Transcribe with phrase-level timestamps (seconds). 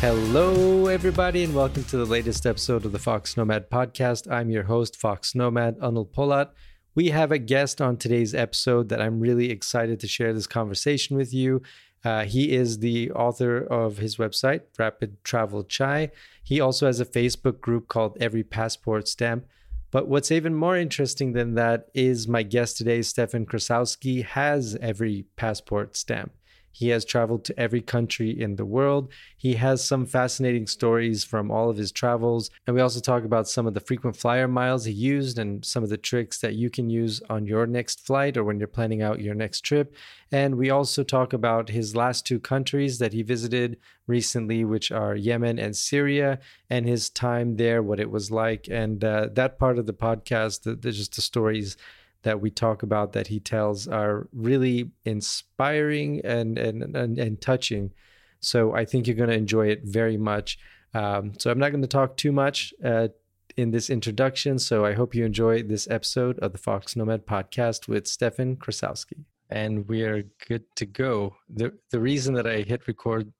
[0.00, 4.30] Hello, everybody, and welcome to the latest episode of the Fox Nomad podcast.
[4.30, 6.52] I'm your host, Fox Nomad Anil Polat.
[6.94, 11.16] We have a guest on today's episode that I'm really excited to share this conversation
[11.16, 11.62] with you.
[12.04, 16.10] Uh, he is the author of his website, Rapid Travel Chai.
[16.44, 19.46] He also has a Facebook group called Every Passport Stamp.
[19.90, 25.24] But what's even more interesting than that is my guest today, Stefan Krasowski, has every
[25.36, 26.32] passport stamp.
[26.76, 29.10] He has traveled to every country in the world.
[29.34, 32.50] He has some fascinating stories from all of his travels.
[32.66, 35.82] And we also talk about some of the frequent flyer miles he used and some
[35.82, 39.00] of the tricks that you can use on your next flight or when you're planning
[39.00, 39.94] out your next trip.
[40.30, 45.16] And we also talk about his last two countries that he visited recently, which are
[45.16, 48.68] Yemen and Syria, and his time there, what it was like.
[48.70, 51.78] And uh, that part of the podcast, the, the, just the stories
[52.26, 57.92] that we talk about that he tells are really inspiring and and and, and touching.
[58.40, 60.58] So I think you're going to enjoy it very much.
[60.92, 63.08] Um, so I'm not going to talk too much uh,
[63.56, 64.58] in this introduction.
[64.58, 69.24] So I hope you enjoy this episode of the Fox Nomad podcast with Stefan Krasowski.
[69.48, 71.36] And we are good to go.
[71.48, 73.32] The the reason that I hit record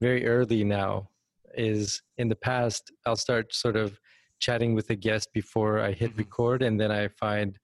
[0.00, 1.10] very early now
[1.54, 4.00] is in the past I'll start sort of
[4.38, 6.18] chatting with a guest before I hit mm-hmm.
[6.18, 7.58] record, and then I find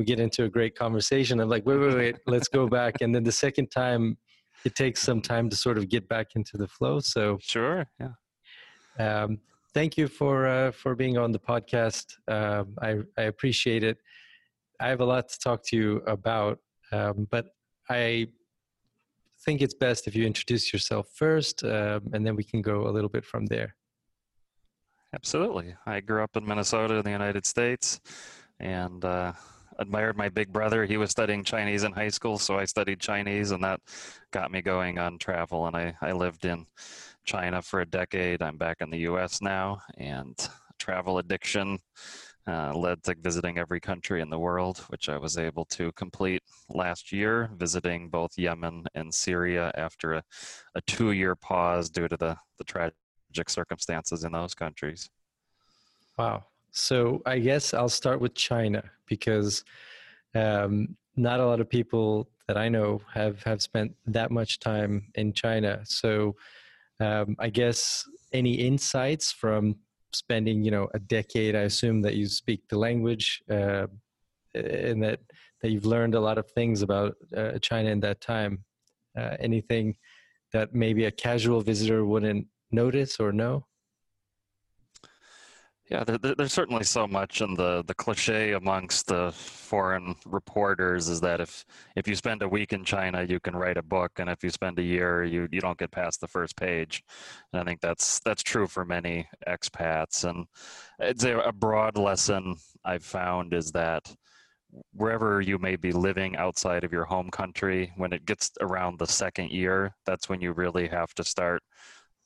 [0.00, 1.38] we get into a great conversation.
[1.40, 3.02] I'm like, wait, wait, wait, let's go back.
[3.02, 4.16] And then the second time,
[4.64, 7.00] it takes some time to sort of get back into the flow.
[7.00, 8.14] So sure, yeah.
[8.98, 9.40] Um,
[9.74, 12.06] thank you for uh, for being on the podcast.
[12.28, 12.90] Um, I
[13.20, 13.98] I appreciate it.
[14.80, 16.58] I have a lot to talk to you about,
[16.92, 17.44] um, but
[17.90, 18.28] I
[19.44, 22.92] think it's best if you introduce yourself first, um, and then we can go a
[22.96, 23.76] little bit from there.
[25.12, 25.74] Absolutely.
[25.84, 28.00] I grew up in Minnesota in the United States,
[28.60, 29.32] and uh,
[29.80, 30.84] admired my big brother.
[30.84, 33.80] He was studying Chinese in high school, so I studied Chinese, and that
[34.30, 35.66] got me going on travel.
[35.66, 36.66] And I, I lived in
[37.24, 38.42] China for a decade.
[38.42, 40.36] I'm back in the US now, and
[40.78, 41.78] travel addiction
[42.46, 46.42] uh, led to visiting every country in the world, which I was able to complete
[46.68, 50.22] last year, visiting both Yemen and Syria after a,
[50.74, 55.08] a two year pause due to the, the tragic circumstances in those countries.
[56.18, 56.44] Wow.
[56.72, 59.64] So I guess I'll start with China because
[60.34, 65.06] um, not a lot of people that I know have have spent that much time
[65.14, 65.80] in China.
[65.84, 66.36] So
[67.00, 69.76] um, I guess any insights from
[70.12, 71.54] spending you know a decade?
[71.56, 73.86] I assume that you speak the language uh,
[74.54, 75.20] and that
[75.62, 78.64] that you've learned a lot of things about uh, China in that time.
[79.18, 79.96] Uh, anything
[80.52, 83.64] that maybe a casual visitor wouldn't notice or know?
[85.90, 91.20] Yeah, there, there's certainly so much, and the the cliche amongst the foreign reporters is
[91.22, 91.64] that if
[91.96, 94.50] if you spend a week in China, you can write a book, and if you
[94.50, 97.02] spend a year, you you don't get past the first page.
[97.52, 100.22] And I think that's that's true for many expats.
[100.28, 100.46] And
[101.00, 104.14] it's a, a broad lesson I've found is that
[104.92, 109.06] wherever you may be living outside of your home country, when it gets around the
[109.06, 111.62] second year, that's when you really have to start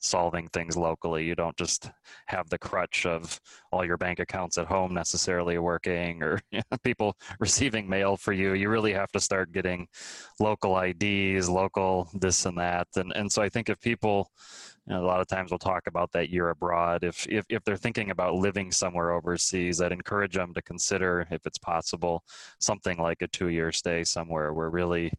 [0.04, 1.24] solving things locally.
[1.24, 1.90] You don't just
[2.26, 3.40] have the crutch of
[3.72, 8.32] all your bank accounts at home necessarily working or you know, people receiving mail for
[8.32, 8.54] you.
[8.54, 9.88] You really have to start getting
[10.40, 12.88] local IDs, local this and that.
[12.96, 14.30] And and so I think if people
[14.92, 17.04] know, a lot of times we'll talk about that year abroad.
[17.04, 21.46] If, if if they're thinking about living somewhere overseas, I'd encourage them to consider, if
[21.46, 22.22] it's possible,
[22.60, 25.12] something like a two-year stay somewhere where really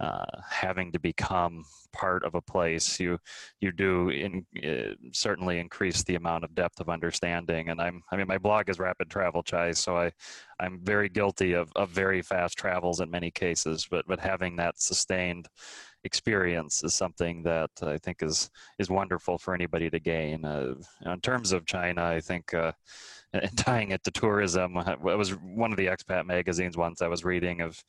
[0.00, 3.18] uh, having to become part of a place, you
[3.60, 7.68] you do in, uh, certainly increase the amount of depth of understanding.
[7.68, 10.12] And I'm I mean my blog is Rapid Travel Chai, so I
[10.60, 14.80] I'm very guilty of of very fast travels in many cases, but but having that
[14.80, 15.48] sustained
[16.04, 20.44] experience is something that I think is is wonderful for anybody to gain.
[20.44, 20.74] Uh,
[21.04, 22.54] in terms of China, I think.
[22.54, 22.72] Uh,
[23.32, 27.08] and tying it to tourism, uh, it was one of the expat magazines once I
[27.08, 27.82] was reading of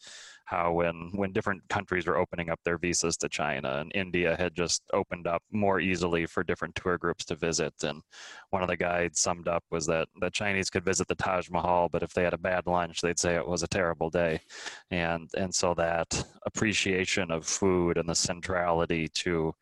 [0.46, 4.53] how when when different countries were opening up their visas to China and India had
[4.53, 7.73] just opened up more easily for different tour groups to visit.
[7.84, 8.02] And
[8.49, 11.90] one of the guides summed up was that the Chinese could visit the Taj Mahal
[11.90, 14.41] but if they had a bad lunch they'd say it was a terrible day.
[14.90, 19.53] And and so that appreciation of food and the centrality to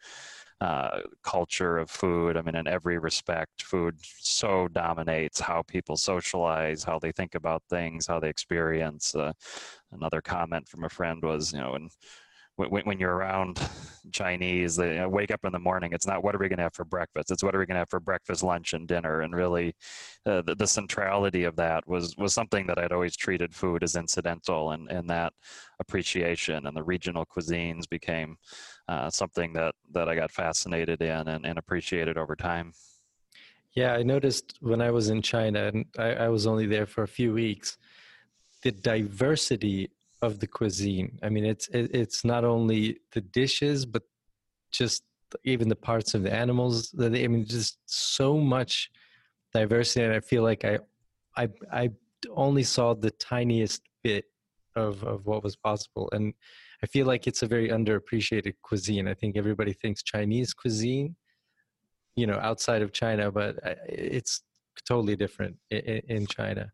[0.61, 2.35] uh, culture of food.
[2.35, 7.63] I mean, in every respect, food so dominates how people socialize, how they think about
[7.69, 9.15] things, how they experience.
[9.15, 9.31] Uh,
[9.91, 11.89] another comment from a friend was, you know, when
[12.67, 13.59] when, when you're around
[14.11, 15.93] Chinese, they you know, wake up in the morning.
[15.93, 17.31] It's not what are we going to have for breakfast.
[17.31, 19.21] It's what are we going to have for breakfast, lunch, and dinner.
[19.21, 19.75] And really,
[20.25, 23.95] uh, the, the, centrality of that was was something that I'd always treated food as
[23.95, 25.33] incidental, and and that
[25.79, 28.35] appreciation and the regional cuisines became
[28.87, 32.73] uh, something that that I got fascinated in and, and appreciated over time.
[33.73, 37.03] Yeah, I noticed when I was in China, and I, I was only there for
[37.03, 37.77] a few weeks,
[38.63, 39.91] the diversity
[40.21, 41.19] of the cuisine.
[41.23, 44.03] I mean, it's it, it's not only the dishes, but
[44.71, 45.03] just
[45.43, 46.91] even the parts of the animals.
[46.91, 48.89] That I mean, just so much
[49.53, 50.79] diversity, and I feel like I
[51.37, 51.89] I I
[52.35, 54.25] only saw the tiniest bit
[54.75, 56.33] of of what was possible, and
[56.83, 59.07] I feel like it's a very underappreciated cuisine.
[59.07, 61.15] I think everybody thinks Chinese cuisine,
[62.15, 64.43] you know, outside of China, but uh, it's
[64.85, 66.71] totally different in, in China.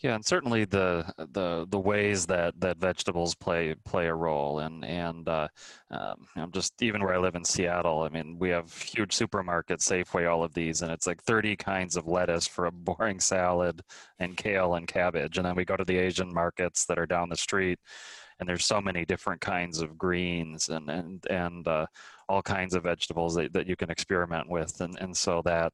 [0.00, 4.82] Yeah, and certainly the the the ways that that vegetables play play a role, and
[4.84, 5.48] and uh,
[5.90, 9.82] um, know, just even where I live in Seattle, I mean, we have huge supermarkets,
[9.82, 13.82] Safeway, all of these, and it's like 30 kinds of lettuce for a boring salad,
[14.18, 17.28] and kale and cabbage, and then we go to the Asian markets that are down
[17.28, 17.78] the street,
[18.38, 21.86] and there's so many different kinds of greens and and and uh,
[22.28, 25.72] all kinds of vegetables that, that you can experiment with, and and so that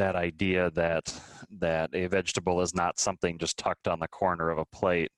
[0.00, 1.14] that idea that
[1.58, 5.12] that a vegetable is not something just tucked on the corner of a plate,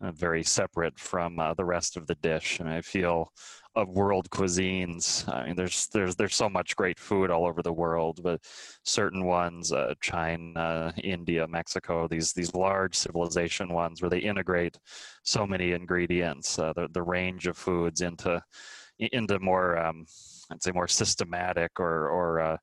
[0.00, 2.60] uh, very separate from uh, the rest of the dish.
[2.60, 3.32] And I feel
[3.74, 5.28] of world cuisines.
[5.28, 8.40] I mean, there's there's there's so much great food all over the world, but
[8.84, 14.78] certain ones, uh, China, India, Mexico, these these large civilization ones where they integrate
[15.24, 18.40] so many ingredients, uh, the the range of foods into
[18.98, 20.06] into more um,
[20.52, 22.56] I'd say more systematic or or uh,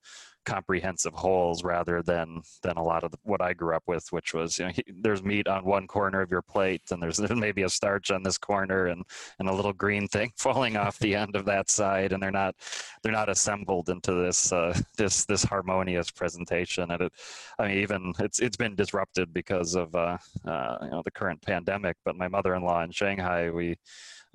[0.47, 4.33] comprehensive wholes rather than than a lot of the, what I grew up with, which
[4.33, 4.71] was you know
[5.01, 8.37] there's meat on one corner of your plate and there's, maybe a starch on this
[8.37, 9.03] corner and
[9.39, 12.55] and a little green thing falling off the end of that side, and they're not
[13.03, 16.91] they're not assembled into this uh, this this harmonious presentation.
[16.91, 17.13] And it,
[17.59, 21.41] I mean, even it's it's been disrupted because of uh, uh, you know the current
[21.41, 21.97] pandemic.
[22.05, 23.75] But my mother-in-law in Shanghai, we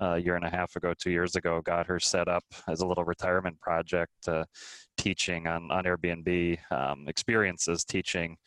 [0.03, 2.87] a year and a half ago, two years ago, got her set up as a
[2.87, 4.43] little retirement project, uh,
[4.97, 8.37] teaching on, on Airbnb um, experiences, teaching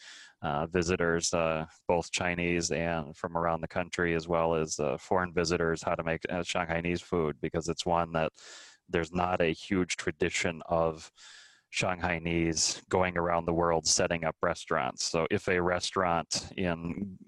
[0.43, 5.33] uh, visitors, uh, both Chinese and from around the country, as well as uh, foreign
[5.33, 8.33] visitors, how to make uh, Shanghainese food, because it's one that
[8.89, 11.11] there's not a huge tradition of
[11.75, 15.05] Shanghainese going around the world setting up restaurants.
[15.05, 17.19] So if a restaurant in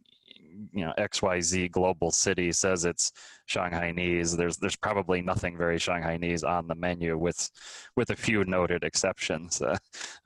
[0.72, 3.12] you know XYZ global city says it's
[3.48, 7.50] Shanghainese, there's there's probably nothing very Shanghainese on the menu with
[7.96, 9.62] with a few noted exceptions.
[9.62, 9.76] Uh,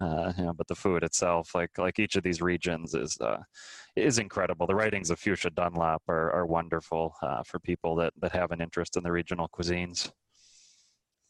[0.00, 3.42] uh, you know, but the food itself, like like each of these regions, is uh,
[3.96, 4.66] is incredible.
[4.66, 8.60] The writings of Fuchsia Dunlop are are wonderful uh, for people that that have an
[8.60, 10.10] interest in the regional cuisines.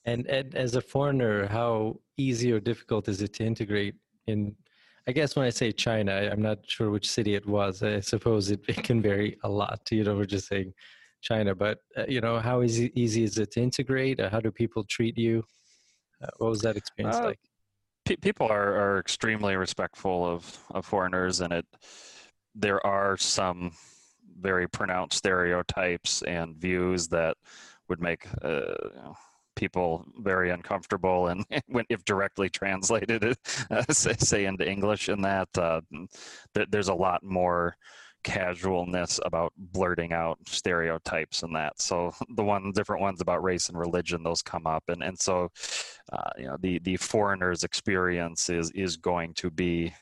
[0.05, 3.95] And, and as a foreigner, how easy or difficult is it to integrate
[4.27, 4.57] in
[5.07, 7.83] I guess when I say China, I'm not sure which city it was.
[7.83, 9.81] I suppose it, it can vary a lot.
[9.91, 10.73] You know, we're just saying
[11.23, 14.21] China, but uh, you know, how easy, easy is it to integrate?
[14.21, 15.43] Uh, how do people treat you?
[16.23, 17.41] Uh, what was that experience uh, like?
[18.05, 21.67] Pe- people are, are extremely respectful of, of foreigners, and it
[22.55, 23.73] there are some
[24.39, 27.37] very pronounced stereotypes and views that
[27.89, 29.17] would make uh, you know,
[29.55, 33.37] people very uncomfortable and when if directly translated
[33.71, 35.81] uh, say, say, into english and that uh,
[36.55, 37.77] th- there's a lot more
[38.23, 41.81] casualness about blurting out stereotypes and that.
[41.81, 44.85] So the one different ones about race and religion those come up.
[44.89, 45.51] And and so
[46.13, 49.93] uh, you know the the foreigner's experience is is going to be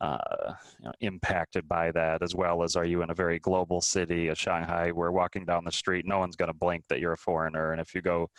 [0.00, 3.80] uh, you know, impacted by that, as well as are you in a very global
[3.80, 7.14] city, a Shanghai, where walking down the street, no one's going to blink that you're
[7.14, 8.30] a foreigner, and if you go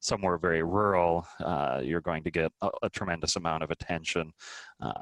[0.00, 4.30] somewhere very rural, uh, you're going to get a, a, tremendous amount of attention
[4.80, 4.92] uh,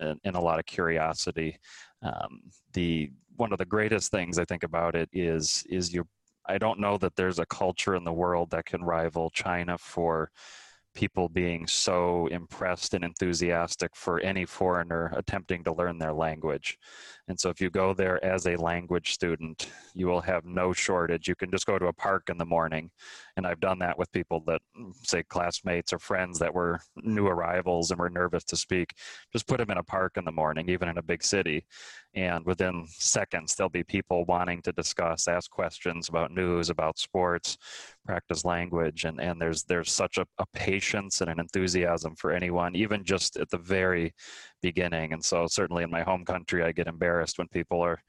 [0.00, 1.56] and, and, a lot of curiosity.
[2.02, 2.42] Um,
[2.74, 6.06] the one of the greatest things I think about it is is you.
[6.46, 10.32] I don't know that there's a culture in the world that can rival China for
[10.94, 16.78] people being so impressed and enthusiastic for any foreigner attempting to learn their language.
[17.28, 21.28] And so if you go there as a language student, you will have no shortage.
[21.28, 22.90] You can just go to a park in the morning.
[23.36, 24.60] And I've done that with people that,
[25.02, 28.94] say, classmates or friends that were new arrivals and were nervous to speak.
[29.32, 31.64] Just put them in a park in the morning, even in a big city.
[32.14, 37.56] And within seconds, there'll be people wanting to discuss, ask questions about news, about sports,
[38.04, 39.04] practice language.
[39.04, 40.44] And, and there's, there's such a, a
[40.82, 44.12] patience and an enthusiasm for anyone, even just at the very
[44.62, 45.12] beginning.
[45.12, 48.02] And so certainly in my home country, I get embarrassed when people are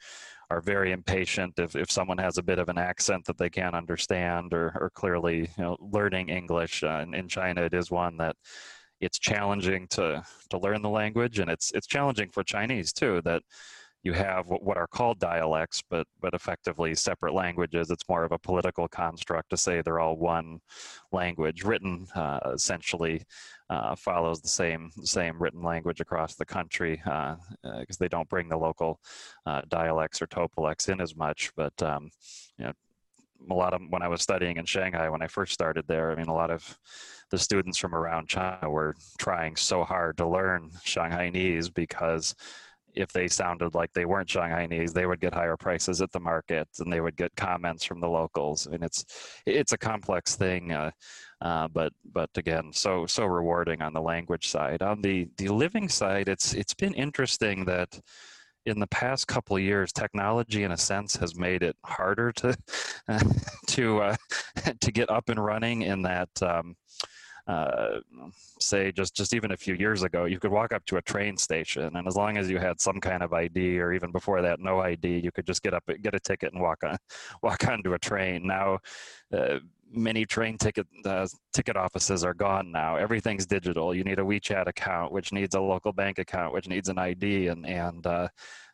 [0.50, 3.74] are very impatient if, if someone has a bit of an accent that they can't
[3.74, 8.18] understand or, or clearly you know learning English uh, in, in China it is one
[8.18, 8.36] that
[9.00, 13.42] it's challenging to to learn the language and it's it's challenging for Chinese too that
[14.04, 17.90] you have what are called dialects, but but effectively separate languages.
[17.90, 20.60] It's more of a political construct to say they're all one
[21.14, 21.64] language.
[21.64, 23.24] Written uh, essentially
[23.70, 28.30] uh, follows the same same written language across the country because uh, uh they don't
[28.30, 29.00] bring the local
[29.46, 31.52] uh, dialects or topolects in as much.
[31.56, 32.12] But um,
[32.58, 32.74] you know,
[33.50, 36.16] a lot of when I was studying in Shanghai when I first started there, I
[36.16, 36.78] mean, a lot of
[37.32, 42.36] the students from around China were trying so hard to learn Shanghainese because
[42.96, 46.68] if they sounded like they weren't Shanghainese, they would get higher prices at the market,
[46.80, 48.68] and they would get comments from the locals.
[48.68, 49.06] I mean, it's
[49.46, 50.92] it's a complex thing, uh,
[51.42, 54.82] uh, but but again, so so rewarding on the language side.
[54.82, 58.00] On the the living side, it's it's been interesting that
[58.66, 62.56] in the past couple of years, technology, in a sense, has made it harder to
[63.68, 64.16] to uh,
[64.82, 65.84] to get up and running.
[65.84, 66.30] In that.
[66.42, 66.76] Um,
[67.48, 68.00] uh,
[68.60, 71.38] say just just even a few years ago, you could walk up to a train
[71.38, 74.60] station, and as long as you had some kind of ID, or even before that,
[74.60, 76.98] no ID, you could just get up, get a ticket, and walk on
[77.44, 78.46] walk onto a train.
[78.48, 78.80] Now.
[79.32, 79.60] Uh,
[79.96, 82.96] many train ticket uh, ticket offices are gone now.
[82.96, 83.94] Everything's digital.
[83.94, 87.48] You need a WeChat account, which needs a local bank account, which needs an ID,
[87.48, 88.28] and and uh,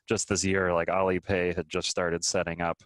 [0.07, 2.81] just this year, like Alipay had just started setting up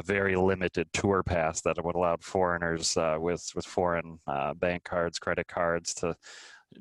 [0.00, 4.84] a very limited tour pass that would allow foreigners uh, with with foreign uh, bank
[4.84, 6.16] cards, credit cards to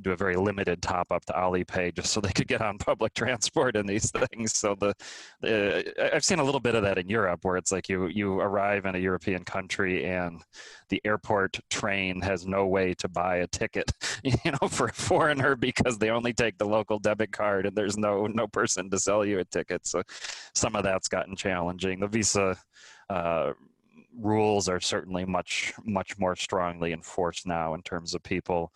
[0.02, 3.14] do a very limited top up to Alipay just so they could get on public
[3.14, 4.56] transport and these things.
[4.56, 4.94] So the,
[5.42, 8.40] the, I've seen a little bit of that in Europe where it's like you you
[8.40, 10.42] arrive in a European country and
[10.90, 13.92] the airport train has no way to buy a ticket,
[14.24, 17.98] you know, for a foreigner because they only take the local debit card and there's
[17.98, 19.88] no no person to sell you a ticket.
[19.88, 20.04] So
[20.56, 22.00] some of that's gotten challenging.
[22.00, 22.58] The Visa
[23.10, 23.54] uh,
[24.18, 28.74] rules are certainly much much more strongly enforced now in terms of people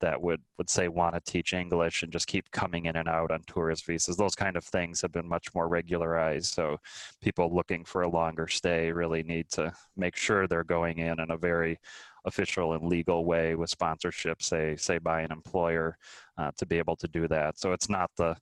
[0.00, 3.30] that would would say want to teach English and just keep coming in and out
[3.30, 4.16] on tourist visas.
[4.16, 6.52] Those kind of things have been much more regularized.
[6.52, 6.78] So
[7.20, 11.30] people looking for a longer stay really need to make sure they're going in in
[11.30, 11.78] a very
[12.26, 15.96] official and legal way with sponsorship, say say by an employer,
[16.38, 17.58] uh, to be able to do that.
[17.58, 18.36] So it's not the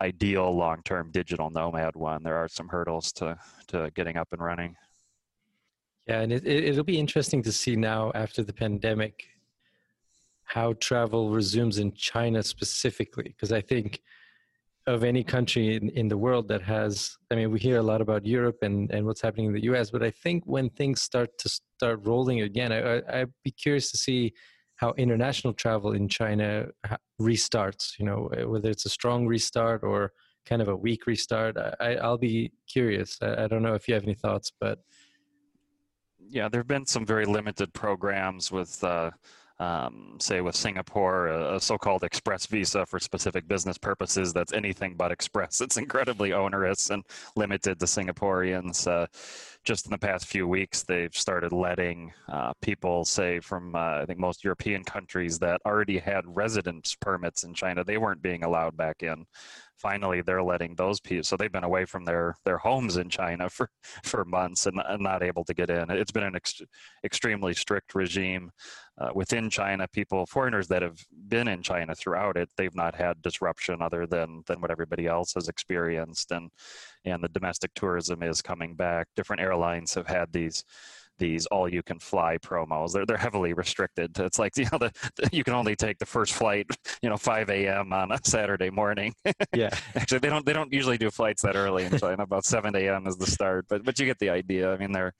[0.00, 2.22] ideal long-term digital nomad one.
[2.22, 4.76] There are some hurdles to to getting up and running.
[6.06, 9.24] Yeah, and it, it, will be interesting to see now after the pandemic
[10.44, 14.00] how travel resumes in China specifically, because I think
[14.86, 18.02] of any country in, in the world that has, I mean, we hear a lot
[18.02, 21.30] about Europe and, and what's happening in the US, but I think when things start
[21.38, 24.34] to start rolling again, I, I, I'd be curious to see
[24.76, 26.66] how international travel in China
[27.20, 30.12] restarts, you know, whether it's a strong restart or
[30.46, 31.56] kind of a weak restart.
[31.80, 33.18] I, I'll be curious.
[33.22, 34.80] I, I don't know if you have any thoughts, but
[36.18, 39.10] yeah, there have been some very limited programs with, uh,
[39.60, 44.32] um, say, with Singapore, a, a, so-called express visa for specific business purposes.
[44.32, 45.60] That's anything but express.
[45.64, 47.04] It's incredibly onerous and
[47.36, 48.86] limited to Singaporeans.
[48.86, 49.06] Uh,
[49.64, 54.04] just in the past few weeks, they've started letting uh, people, say, from uh, I
[54.06, 58.76] think most European countries that already had residence permits in China, they weren't being allowed
[58.76, 59.24] back in.
[59.76, 61.24] Finally, they're letting those people.
[61.24, 63.68] So they've been away from their their homes in China for
[64.04, 65.90] for months and, and not able to get in.
[65.90, 66.62] It's been an ex-
[67.04, 68.50] extremely strict regime
[68.98, 69.86] uh, within China.
[69.88, 74.42] People, foreigners that have been in China throughout it, they've not had disruption other than
[74.46, 76.50] than what everybody else has experienced and
[77.04, 79.08] and the domestic tourism is coming back.
[79.16, 80.64] Different airlines have had these
[81.18, 82.92] these all you can fly promos.
[82.92, 84.18] They're they're heavily restricted.
[84.18, 86.66] It's like you know the, the you can only take the first flight,
[87.02, 87.92] you know, 5 a.m.
[87.92, 89.14] on a Saturday morning.
[89.54, 89.70] Yeah.
[89.94, 92.22] Actually, they don't they don't usually do flights that early in China.
[92.22, 93.06] About 7 a.m.
[93.06, 94.72] is the start, but but you get the idea.
[94.72, 95.12] I mean, they're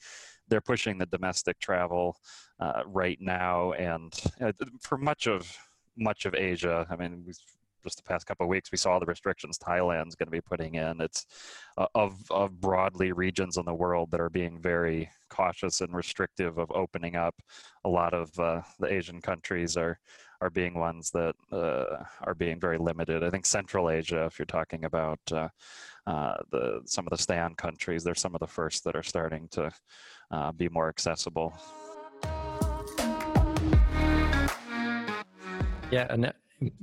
[0.49, 2.17] they're pushing the domestic travel
[2.59, 5.57] uh, right now, and uh, for much of
[5.97, 6.87] much of Asia.
[6.91, 7.27] I mean,
[7.85, 10.75] just the past couple of weeks, we saw the restrictions Thailand's going to be putting
[10.75, 11.01] in.
[11.01, 11.27] It's
[11.79, 16.59] uh, of of broadly regions in the world that are being very cautious and restrictive
[16.59, 17.35] of opening up.
[17.85, 19.99] A lot of uh, the Asian countries are
[20.41, 23.23] are being ones that uh, are being very limited.
[23.23, 25.49] I think Central Asia, if you're talking about uh,
[26.07, 29.49] uh, the some of the STAN countries, they're some of the first that are starting
[29.53, 29.71] to
[30.31, 31.55] uh, be more accessible.
[35.91, 36.33] Yeah, and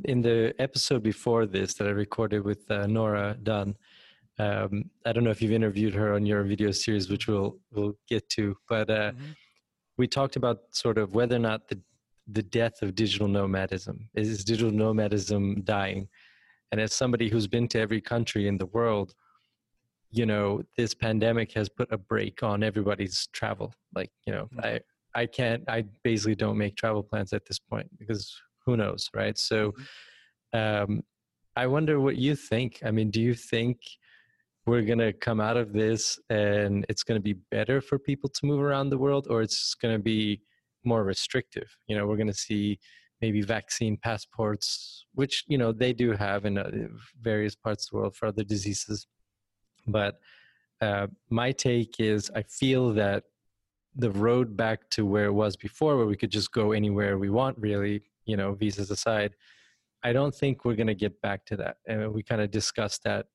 [0.05, 3.75] in the episode before this that I recorded with uh, Nora Dunn,
[4.39, 7.95] um, I don't know if you've interviewed her on your video series, which we'll we'll
[8.07, 9.31] get to, but uh, mm-hmm.
[9.97, 11.79] we talked about sort of whether or not the
[12.27, 16.07] the death of digital nomadism is digital nomadism dying,
[16.71, 19.13] and as somebody who's been to every country in the world,
[20.11, 24.65] you know this pandemic has put a break on everybody's travel like you know mm-hmm.
[24.65, 24.79] i
[25.15, 28.35] i can't i basically don't make travel plans at this point because
[28.65, 29.37] who knows right?
[29.37, 29.73] So
[30.53, 30.91] mm-hmm.
[30.91, 31.03] um
[31.55, 32.79] i wonder what you think.
[32.85, 33.77] I mean do you think
[34.67, 38.29] we're going to come out of this and it's going to be better for people
[38.29, 40.41] to move around the world or it's going to be
[40.83, 41.69] more restrictive?
[41.87, 42.79] You know we're going to see
[43.21, 46.69] maybe vaccine passports which you know they do have in uh,
[47.19, 49.07] various parts of the world for other diseases.
[49.87, 50.19] But
[50.81, 53.23] uh, my take is I feel that
[53.95, 57.29] the road back to where it was before, where we could just go anywhere we
[57.29, 59.35] want, really, you know, visas aside,
[60.03, 61.77] I don't think we're going to get back to that.
[61.87, 63.27] And we kind of discussed that.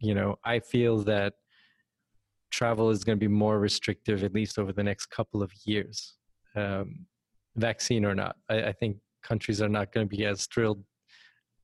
[0.00, 1.34] You know, I feel that
[2.50, 6.16] travel is going to be more restrictive, at least over the next couple of years,
[6.56, 7.06] um,
[7.56, 8.36] vaccine or not.
[8.48, 10.82] I, I think countries are not going to be as thrilled.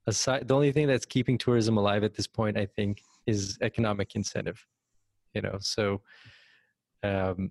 [0.07, 4.15] Aside, the only thing that's keeping tourism alive at this point, I think, is economic
[4.15, 4.65] incentive
[5.37, 6.01] you know so
[7.03, 7.51] um,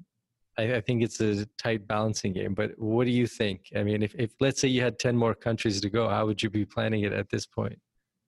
[0.58, 4.04] I, I, think it's a tight balancing game but what do you think i mean
[4.04, 6.66] if, if let's say you had 10 more countries to go how would you be
[6.66, 7.80] planning it at this point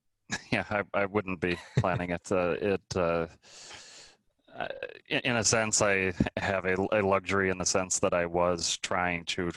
[0.52, 3.28] yeah i, I wouldn't be planning it uh, it uh,
[5.10, 8.78] in, in a sense i have a, a luxury in the sense that i was
[8.78, 9.52] trying to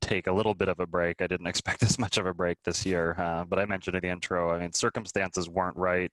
[0.00, 1.20] take a little bit of a break.
[1.20, 4.02] I didn't expect as much of a break this year, uh, but I mentioned in
[4.02, 4.52] the intro.
[4.52, 6.10] I mean, circumstances weren't right,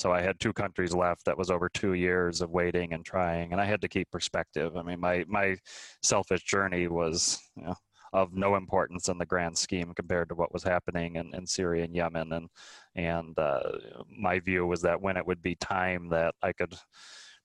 [0.00, 1.26] so I had two countries left.
[1.26, 4.74] That was over two years of waiting and trying, and I had to keep perspective.
[4.74, 5.56] I mean, my my
[6.02, 7.74] selfish journey was you know,
[8.14, 11.84] of no importance in the grand scheme compared to what was happening in, in Syria
[11.84, 12.48] and Yemen, and
[12.94, 13.72] and uh,
[14.08, 16.74] my view was that when it would be time that I could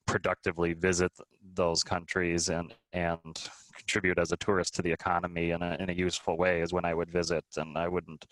[0.07, 1.11] productively visit
[1.55, 5.93] those countries and and contribute as a tourist to the economy in a in a
[6.07, 8.25] useful way is when I would visit and I wouldn't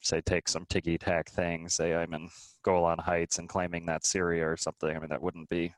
[0.00, 2.28] say take some ticky tack thing say I'm in
[2.62, 5.72] Golan Heights and claiming that Syria or something I mean that wouldn't be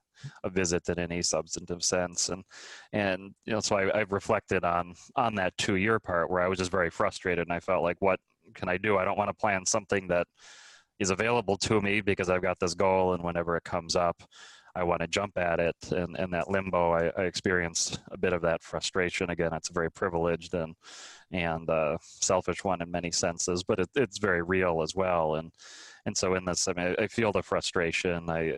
[0.45, 2.29] a visit in any substantive sense.
[2.29, 2.45] And
[2.93, 6.49] and you know so I, I've reflected on on that two year part where I
[6.49, 8.21] was just very frustrated and I felt like what
[8.55, 8.99] can I do?
[8.99, 10.27] I don't want to plan something that
[10.99, 14.23] is available to me because I've got this goal and whenever it comes up
[14.75, 15.77] I want to jump at it.
[15.91, 19.31] And, and that limbo, I, I experienced a bit of that frustration.
[19.31, 20.75] Again, it's a very privileged and,
[21.33, 25.37] and uh, selfish one in many senses, but it, it's very real as well.
[25.37, 25.53] And,
[26.07, 28.31] and so in this, I mean, I, feel the frustration.
[28.31, 28.55] I,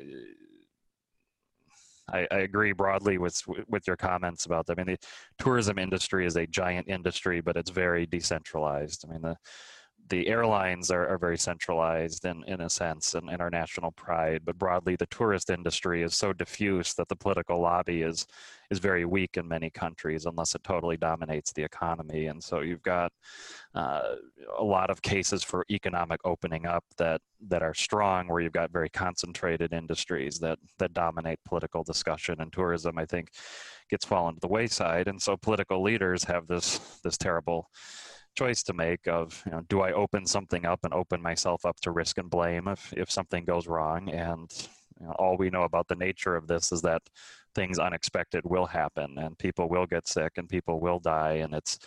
[2.13, 4.79] I, I, agree broadly with with your comments about that.
[4.79, 9.05] I mean, the tourism industry is a giant industry, but it's very decentralized.
[9.09, 9.37] I mean, the
[10.13, 13.93] the airlines are, are very centralized in, in a sense and in, in our national
[13.93, 18.27] pride, but broadly the tourist industry is so diffuse that the political lobby is
[18.71, 22.27] is very weak in many countries unless it totally dominates the economy.
[22.27, 23.11] And so you've got
[23.75, 24.17] uh,
[24.59, 28.71] a lot of cases for economic opening up that that are strong, where you've got
[28.71, 32.41] very concentrated industries that that dominate political discussion.
[32.43, 33.31] And tourism, I think,
[33.89, 35.09] gets fallen to the wayside.
[35.09, 37.71] And so political leaders have this this terrible
[38.35, 41.79] choice to make of you know do i open something up and open myself up
[41.81, 44.09] to risk and blame if if something goes wrong?
[44.11, 44.51] And
[45.01, 47.03] you know, all we know about the nature of this is that
[47.55, 51.79] things unexpected will happen and people will get sick and people will die and it's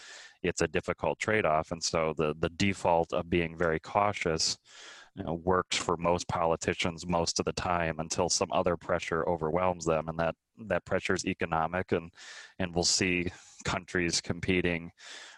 [0.43, 1.71] it's a difficult trade-off.
[1.71, 4.57] And so the the default of being very cautious
[5.15, 9.85] you know, works for most politicians most of the time until some other pressure overwhelms
[9.85, 10.09] them.
[10.09, 10.35] And that
[10.67, 12.11] that pressure is economic and
[12.59, 13.31] and we'll see
[13.65, 14.91] countries competing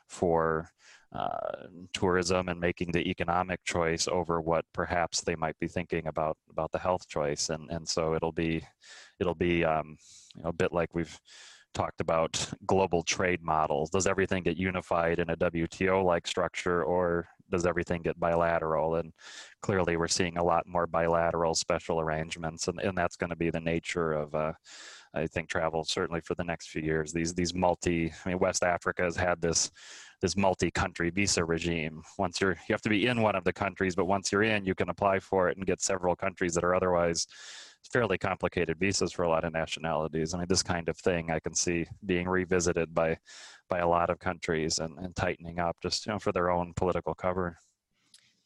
[0.08, 0.70] for
[1.14, 6.38] uh, tourism and making the economic choice over what perhaps they might be thinking about
[6.50, 7.50] about the health choice.
[7.50, 8.62] And and so it'll be
[9.20, 9.98] it'll be um,
[10.36, 11.20] you know, a bit like we've
[11.74, 13.90] talked about global trade models.
[13.90, 18.96] Does everything get unified in a WTO like structure or does everything get bilateral?
[18.96, 19.14] And
[19.62, 23.52] clearly we're seeing a lot more bilateral special arrangements and, and that's going to be
[23.52, 24.54] the nature of uh,
[25.14, 27.14] I think travel certainly for the next few years.
[27.14, 29.72] These these multi, I mean, West Africa has had this
[30.22, 32.02] this multi-country visa regime.
[32.18, 34.66] Once you're you have to be in one of the countries, but once you're in,
[34.66, 37.28] you can apply for it and get several countries that are otherwise
[37.92, 40.34] fairly complicated visas for a lot of nationalities.
[40.34, 43.18] I mean, this kind of thing I can see being revisited by
[43.70, 46.74] by a lot of countries and, and tightening up just you know for their own
[46.76, 47.58] political cover.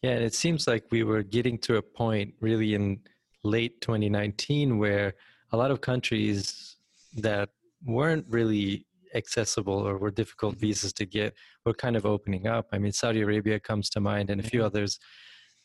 [0.02, 3.02] Yeah, it seems like we were getting to a point really in
[3.44, 5.14] late 2019 where
[5.52, 6.78] a lot of countries
[7.18, 7.50] that
[7.86, 10.68] weren't really accessible or were difficult mm-hmm.
[10.68, 11.34] visas to get
[11.66, 12.68] were kind of opening up.
[12.72, 15.00] I mean, Saudi Arabia comes to mind and a few others.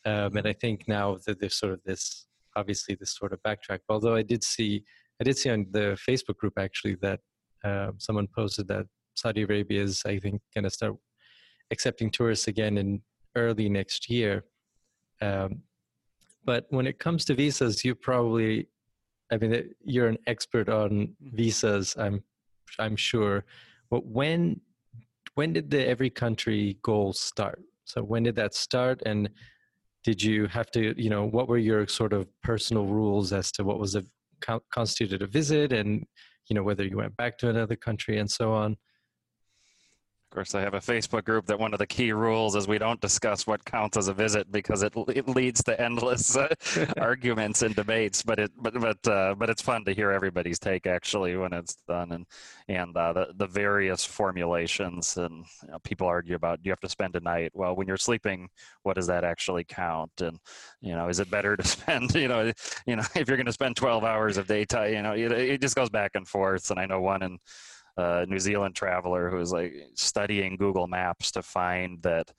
[0.05, 3.81] Um, and I think now that there's sort of this, obviously this sort of backtrack.
[3.89, 4.85] Although I did see,
[5.21, 7.21] I did see on the Facebook group actually that
[7.65, 10.95] uh, someone posted that Saudi Arabia is, I think, going to start
[11.71, 13.03] accepting tourists again in
[13.35, 14.45] early next year.
[15.21, 15.63] Um,
[16.45, 18.69] but when it comes to visas, you probably
[19.31, 21.37] I mean, you're an expert on Mm-hmm.
[21.37, 21.97] visas.
[21.99, 22.23] I'm,
[22.79, 23.45] I'm sure.
[23.91, 24.61] But when,
[25.35, 27.63] when did the every country goal start?
[27.85, 29.03] So when did that start?
[29.07, 29.31] And
[30.05, 33.65] did you have to, you know, what were your sort of personal rules as to
[33.65, 34.05] what was a
[34.71, 36.05] constituted a visit, and
[36.49, 38.77] you know whether you went back to another country and so on?
[40.27, 42.79] Of course, I have a Facebook group that one of the key rules is we
[42.79, 46.53] don't discuss what counts as a visit because it, it leads to endless uh,
[46.99, 48.23] arguments and debates.
[48.25, 51.77] But it but but uh, but it's fun to hear everybody's take actually when it's
[51.87, 52.27] done and
[52.67, 56.81] and uh, the the various formulations and you know, people argue about do you have
[56.81, 57.53] to spend a night?
[57.55, 58.49] Well, when you're sleeping,
[58.83, 60.11] what does that actually count?
[60.21, 60.41] And
[60.81, 62.53] you know, is it better to spend you know
[62.85, 65.61] you know if you're going to spend 12 hours of daytime, you know, it, it
[65.61, 66.69] just goes back and forth.
[66.73, 67.39] And I know one in
[67.97, 72.31] a New Zealand traveler who was like studying Google Maps to find that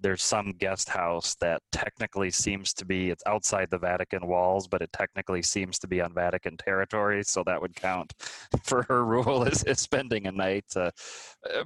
[0.00, 4.82] there's some guest house that technically seems to be it's outside the Vatican walls, but
[4.82, 8.12] it technically seems to be on Vatican territory, so that would count
[8.62, 10.66] for her rule is spending a night.
[10.74, 10.90] Uh,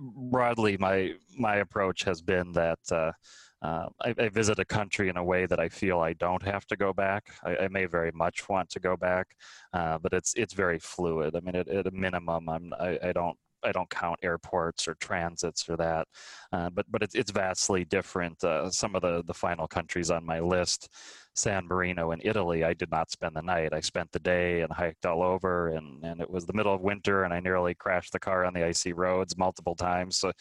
[0.00, 2.78] broadly, my my approach has been that.
[2.90, 3.12] Uh,
[3.62, 6.66] uh, I, I, visit a country in a way that I feel I don't have
[6.68, 7.26] to go back.
[7.44, 9.36] I, I may very much want to go back,
[9.74, 11.36] uh, but it's it's very fluid.
[11.36, 14.94] I mean, at, at a minimum, I'm I, I, don't I don't count airports or
[14.94, 16.08] transits or that,
[16.52, 18.42] uh, but but it's it's vastly different.
[18.42, 20.88] Uh, some of the the final countries on my list,
[21.34, 23.72] San Marino in Italy, I did not spend the night.
[23.72, 26.80] I spent the day and hiked all over, and and it was the middle of
[26.80, 30.18] winter, and I nearly crashed the car on the icy roads multiple times.
[30.18, 30.32] So I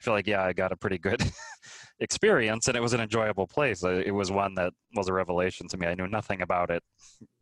[0.00, 1.22] feel like yeah, I got a pretty good
[2.00, 5.76] experience and it was an enjoyable place it was one that was a revelation to
[5.76, 6.82] me i knew nothing about it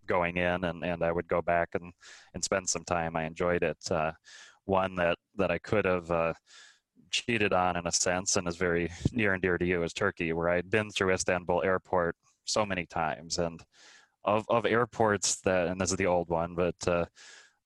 [0.06, 1.92] going in and, and i would go back and,
[2.34, 4.12] and spend some time i enjoyed it uh,
[4.64, 6.33] one that, that i could have uh,
[7.11, 10.33] cheated on in a sense and is very near and dear to you is turkey
[10.33, 13.38] where i'd been through istanbul airport so many times.
[13.38, 13.61] And
[14.25, 17.05] of, of airports that and this is the old one but uh,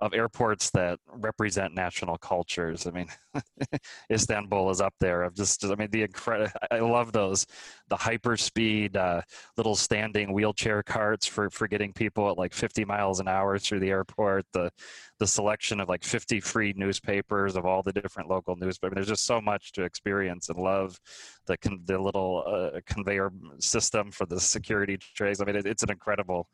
[0.01, 2.87] of airports that represent national cultures.
[2.87, 3.09] I mean,
[4.13, 5.23] Istanbul is up there.
[5.23, 6.53] Of just, I mean, the incredible.
[6.71, 7.47] I love those,
[7.89, 9.23] the hyperspeed uh,
[9.57, 13.81] little standing wheelchair carts for for getting people at like 50 miles an hour through
[13.81, 14.45] the airport.
[14.53, 14.71] The
[15.19, 18.79] the selection of like 50 free newspapers of all the different local newspapers.
[18.83, 20.99] I mean, there's just so much to experience and love.
[21.47, 25.41] The con- the little uh, conveyor system for the security trays.
[25.41, 26.49] I mean, it, it's an incredible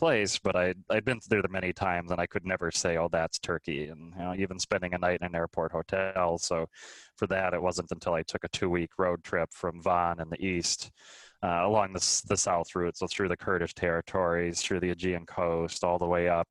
[0.00, 3.38] place, but I I'd been there many times and I could never say, oh, that's
[3.38, 3.88] Turkey.
[3.88, 6.38] And you know, even spending a night in an airport hotel.
[6.38, 6.66] So
[7.16, 10.44] for that, it wasn't until I took a two-week road trip from Van in the
[10.44, 10.90] east.
[11.42, 15.82] Uh, along the, the south route, so through the Kurdish territories, through the Aegean coast,
[15.82, 16.48] all the way up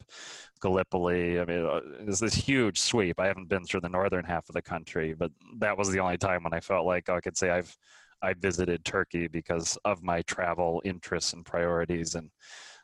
[0.62, 1.40] Gallipoli.
[1.40, 3.20] I mean, uh, it's this huge sweep.
[3.20, 6.18] I haven't been through the northern half of the country, but that was the only
[6.18, 7.78] time when I felt like I could say I've
[8.22, 12.30] I visited Turkey because of my travel interests and priorities and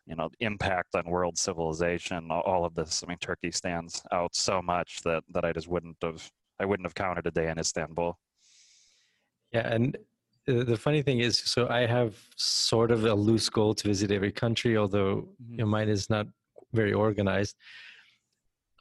[0.06, 3.04] you know impact on world civilization all of this.
[3.04, 6.86] I mean turkey stands out so much that that i just wouldn't have i wouldn't
[6.86, 8.18] have counted a day in istanbul.
[9.52, 9.98] Yeah and
[10.48, 14.32] the funny thing is so i have sort of a loose goal to visit every
[14.32, 15.52] country although mm-hmm.
[15.52, 16.28] you know, mine is not
[16.74, 17.56] very organized.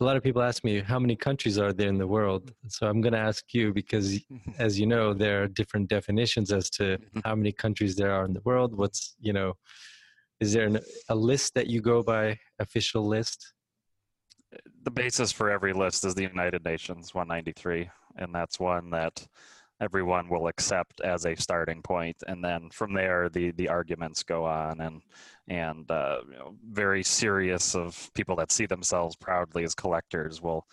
[0.00, 2.52] A lot of people ask me how many countries are there in the world?
[2.68, 4.18] So i'm going to ask you because
[4.58, 7.20] as you know there are different definitions as to mm-hmm.
[7.24, 8.76] how many countries there are in the world.
[8.76, 9.54] What's you know
[10.44, 10.78] is there an,
[11.08, 13.54] a list that you go by official list?
[14.82, 19.26] The basis for every list is the united nations 193 and that's one that
[19.80, 24.44] everyone will accept as a starting point and then from there the the arguments go
[24.44, 25.00] on and
[25.48, 30.64] and uh, you know, very serious of people that see themselves proudly as collectors will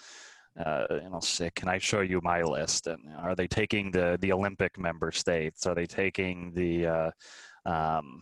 [0.63, 2.87] uh, you know say can i show you my list?
[2.87, 5.65] And are they taking the the olympic member states?
[5.65, 7.11] Are they taking the uh,
[7.65, 8.21] um,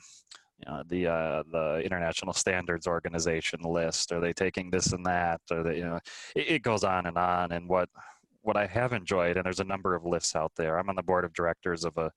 [0.65, 4.11] you the uh, the International Standards Organization list?
[4.11, 5.41] Are they taking this and that?
[5.51, 5.99] Or they, you know,
[6.35, 7.51] it, it, goes on and on.
[7.51, 7.89] And what
[8.41, 10.77] what I have enjoyed, and there's a number of lists out there.
[10.77, 12.11] I'm on the board of directors of a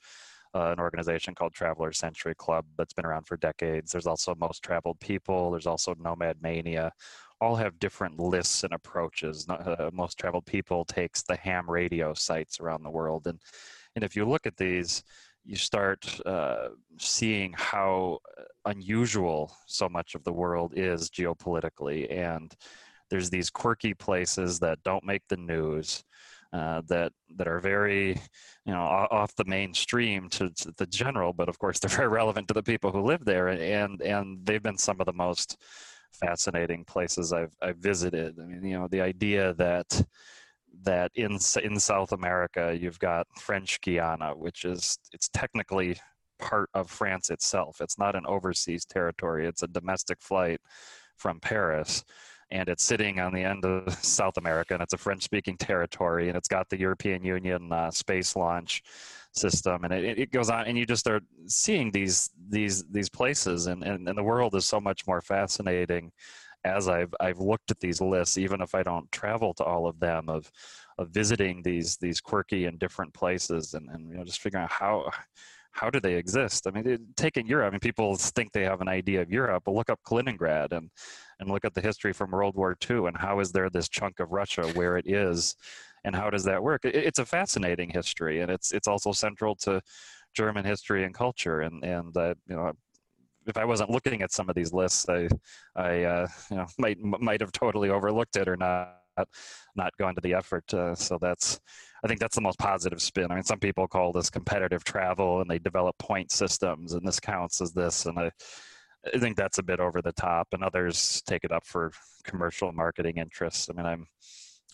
[0.54, 3.92] uh, an organization called Traveler Century Club that's been around for decades.
[3.92, 5.50] There's also Most Traveled People.
[5.50, 6.92] There's also Nomad Mania.
[7.40, 9.48] All have different lists and approaches.
[9.48, 13.40] Uh, Most Traveled People takes the ham radio sites around the world, and
[13.94, 15.02] and if you look at these,
[15.44, 18.18] you start uh, seeing how
[18.64, 22.54] unusual so much of the world is geopolitically and
[23.10, 26.04] there's these quirky places that don't make the news
[26.52, 28.10] uh, that that are very
[28.66, 32.46] you know off the mainstream to, to, the general but of course they're very relevant
[32.48, 35.56] to the people who live there and and they've been some of the most
[36.12, 38.38] fascinating places I've I've visited.
[38.38, 40.04] I mean you know the idea that
[40.82, 45.96] that in in South America you've got French Guiana, which is it's technically
[46.38, 47.80] part of France itself.
[47.80, 49.46] It's not an overseas territory.
[49.46, 50.60] It's a domestic flight
[51.16, 52.04] from Paris.
[52.52, 56.36] and it's sitting on the end of South America, and it's a French-speaking territory, and
[56.36, 58.82] it's got the European Union uh, space launch
[59.32, 63.66] system, and it, it goes on, and you just start seeing these these these places,
[63.66, 66.12] and, and and the world is so much more fascinating
[66.64, 69.98] as I've I've looked at these lists, even if I don't travel to all of
[70.00, 70.50] them, of
[70.98, 74.70] of visiting these these quirky and different places, and and you know just figuring out
[74.70, 75.10] how
[75.72, 76.66] how do they exist?
[76.66, 79.74] I mean, taking Europe, I mean, people think they have an idea of Europe, but
[79.74, 80.90] look up Kaliningrad and
[81.40, 84.20] and look at the history from World War II and how is there this chunk
[84.20, 85.56] of Russia where it is,
[86.04, 86.84] and how does that work?
[86.84, 89.80] It, it's a fascinating history, and it's it's also central to
[90.34, 92.72] German history and culture, and and uh, you know
[93.46, 95.28] if I wasn't looking at some of these lists, I,
[95.76, 98.96] I uh, you know, might might have totally overlooked it or not
[99.76, 100.72] not gone to the effort.
[100.72, 101.60] Uh, so that's,
[102.04, 103.30] I think that's the most positive spin.
[103.30, 107.20] I mean, some people call this competitive travel, and they develop point systems, and this
[107.20, 108.30] counts as this, and I.
[109.12, 111.90] I think that's a bit over the top, and others take it up for
[112.22, 113.68] commercial marketing interests.
[113.68, 114.06] I mean, I'm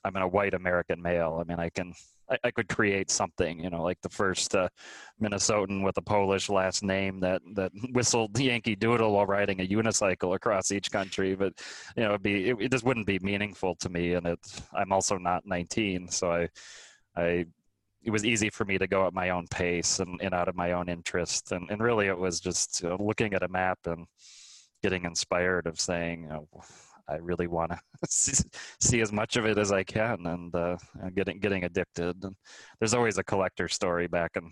[0.05, 1.39] I'm a white American male.
[1.41, 1.95] I mean, I can
[2.31, 4.69] I, I could create something, you know, like the first uh,
[5.21, 10.35] Minnesotan with a Polish last name that that whistled Yankee Doodle while riding a unicycle
[10.35, 11.35] across each country.
[11.35, 11.55] But
[11.97, 14.39] you know, it'd be it, it just wouldn't be meaningful to me, and it
[14.75, 16.49] I'm also not 19, so I
[17.17, 17.47] I
[18.05, 20.55] it was easy for me to go at my own pace and, and out of
[20.55, 23.79] my own interest, and and really it was just you know, looking at a map
[23.87, 24.07] and
[24.83, 26.23] getting inspired of saying.
[26.23, 26.49] You know,
[27.09, 27.79] I really want to
[28.81, 30.77] see, as much of it as I can, and uh,
[31.15, 32.23] getting getting addicted.
[32.23, 32.37] And
[32.81, 34.51] there's always a collector story back in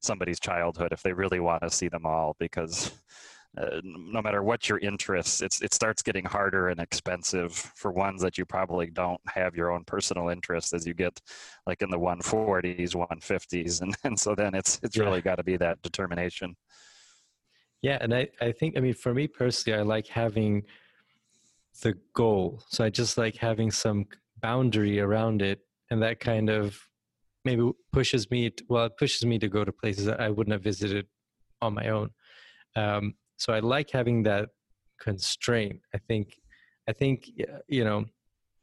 [0.00, 2.92] somebody's childhood if they really want to see them all, because
[3.56, 8.20] uh, no matter what your interests, it's it starts getting harder and expensive for ones
[8.20, 11.20] that you probably don't have your own personal interest as you get
[11.66, 15.04] like in the 140s, 150s, and and so then it's it's yeah.
[15.04, 16.56] really got to be that determination.
[17.82, 20.64] Yeah, and I I think I mean for me personally, I like having
[21.82, 22.62] the goal.
[22.68, 24.06] So I just like having some
[24.40, 25.60] boundary around it,
[25.90, 26.78] and that kind of
[27.44, 28.50] maybe pushes me.
[28.50, 31.06] To, well, it pushes me to go to places that I wouldn't have visited
[31.60, 32.10] on my own.
[32.76, 34.48] Um, so I like having that
[35.00, 35.80] constraint.
[35.94, 36.38] I think,
[36.88, 37.30] I think
[37.68, 38.04] you know,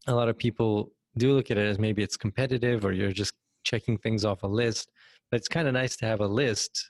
[0.08, 3.34] a lot of people do look at it as maybe it's competitive or you're just
[3.63, 4.89] checking things off a list.
[5.30, 6.89] But it's kind of nice to have a list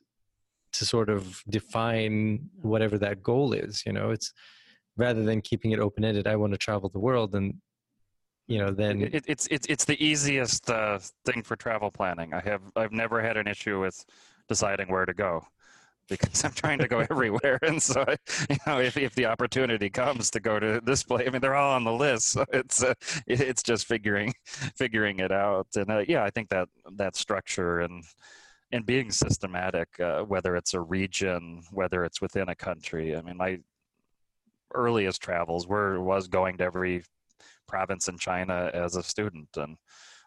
[0.73, 3.83] to sort of define whatever that goal is.
[3.85, 4.33] You know, it's
[4.97, 6.27] rather than keeping it open ended.
[6.27, 7.55] I want to travel the world, and
[8.47, 12.33] you know, then it, it's it's it's the easiest uh, thing for travel planning.
[12.33, 14.03] I have I've never had an issue with
[14.47, 15.45] deciding where to go
[16.09, 17.57] because I'm trying to go everywhere.
[17.61, 18.03] And so,
[18.49, 21.55] you know, if, if the opportunity comes to go to this place, I mean, they're
[21.55, 22.27] all on the list.
[22.29, 22.93] So it's uh,
[23.27, 24.33] it's just figuring
[24.75, 25.67] figuring it out.
[25.75, 28.03] And uh, yeah, I think that that structure and
[28.73, 33.15] and being systematic, uh, whether it's a region, whether it's within a country.
[33.15, 33.59] I mean, my
[34.73, 37.03] earliest travels were was going to every
[37.67, 39.49] province in China as a student.
[39.55, 39.77] And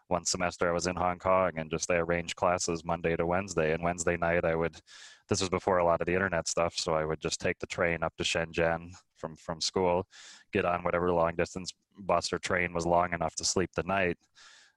[0.07, 3.73] one semester I was in Hong Kong and just they arranged classes Monday to Wednesday.
[3.73, 4.79] And Wednesday night I would
[5.27, 7.65] this was before a lot of the internet stuff so I would just take the
[7.65, 10.05] train up to Shenzhen from from school
[10.53, 14.17] get on whatever long distance bus or train was long enough to sleep the night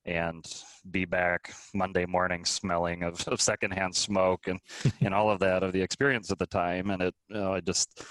[0.09, 0.45] and
[0.91, 4.59] be back Monday morning smelling of, of secondhand smoke and
[5.01, 6.91] and all of that of the experience at the time.
[6.91, 8.03] And it you know, I just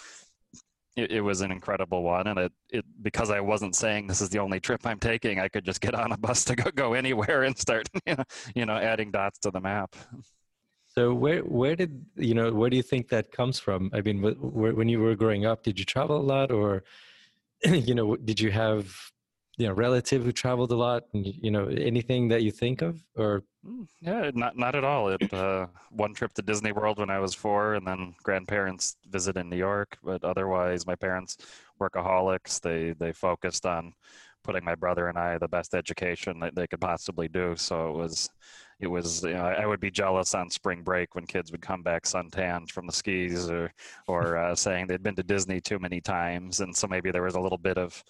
[0.98, 4.30] it, it, was an incredible one and it, it because i wasn't saying this is
[4.30, 6.94] the only trip i'm taking i could just get on a bus to go, go
[6.94, 8.24] anywhere and start you know,
[8.56, 9.96] you know adding dots to the map.
[10.88, 13.92] So where where did you know where do you think that comes from?
[13.94, 16.84] I mean wh- when you were growing up did you travel a lot or
[17.64, 18.96] you know did you have
[19.58, 23.02] you know relative who traveled a lot and you know anything that you think of
[23.16, 23.44] or?
[23.66, 25.10] Mm, yeah not not at all.
[25.10, 29.36] It uh, one trip to disney world when i was four and then grandparents visit
[29.36, 31.38] in new york but otherwise my parents
[31.80, 32.60] workaholics.
[32.60, 33.94] They they focused on
[34.44, 37.56] putting my brother and i the best education that they could possibly do.
[37.56, 38.30] So it was
[38.80, 41.82] it was you know, I would be jealous on spring break when kids would come
[41.82, 43.72] back suntanned from the skis or
[44.08, 47.36] or uh, saying they'd been to Disney too many times, and so maybe there was
[47.36, 48.04] a little bit of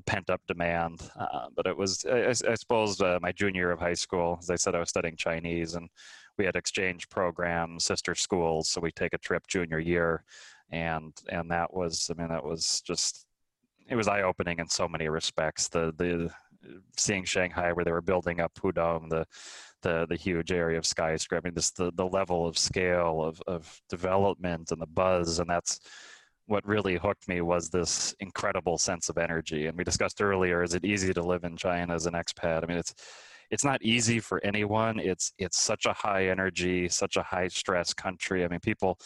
[0.00, 1.00] pent up demand.
[1.18, 4.38] Uh, but it was, I, I suppose, uh, my junior year of high school.
[4.40, 5.88] As I said, I was studying Chinese, and
[6.36, 8.68] we had exchange programs, sister schools.
[8.68, 10.24] So we take a trip junior year,
[10.70, 13.26] and and that was, I mean, that was just,
[13.88, 15.68] it was eye opening in so many respects.
[15.68, 16.30] The the
[16.96, 19.26] seeing Shanghai where they were building up Pudong, the
[19.82, 23.40] the the huge area of skyscraper, I mean, just the the level of scale of
[23.46, 25.80] of development and the buzz, and that's
[26.48, 29.66] what really hooked me was this incredible sense of energy.
[29.66, 32.64] And we discussed earlier, is it easy to live in China as an expat?
[32.64, 32.94] I mean, it's
[33.50, 34.98] it's not easy for anyone.
[34.98, 38.44] It's it's such a high energy, such a high stress country.
[38.44, 38.98] I mean, people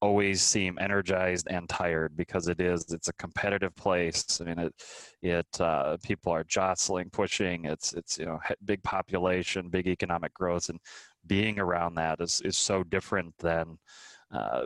[0.00, 4.74] always seem energized and tired because it is it's a competitive place i mean it
[5.20, 10.70] it uh, people are jostling pushing it's it's you know big population big economic growth
[10.70, 10.80] and
[11.26, 13.78] being around that is is so different than
[14.32, 14.64] uh,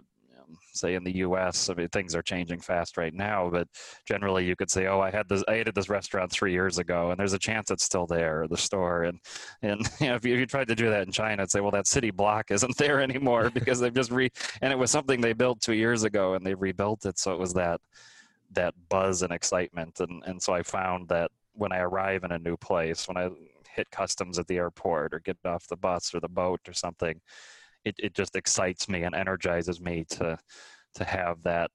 [0.73, 1.69] say in the U.S.
[1.69, 3.69] I mean, things are changing fast right now, but
[4.07, 6.79] generally you could say, "Oh, I had this, I ate at this restaurant three years
[6.79, 9.05] ago," and there's a chance it's still there, the store.
[9.05, 9.21] And
[9.63, 11.61] and you know, if you, if you tried to do that in China, I'd say,
[11.61, 14.31] "Well, that city block isn't there anymore because they've just re
[14.63, 17.39] and it was something they built two years ago and they rebuilt it, so it
[17.39, 17.81] was that
[18.53, 20.01] that buzz and excitement.
[20.01, 23.31] And and so I found that when I arrive in a new place, when I
[23.75, 27.21] hit customs at the airport or get off the bus or the boat or something
[27.85, 30.39] it, it just excites me and energizes me to
[30.95, 31.71] to have that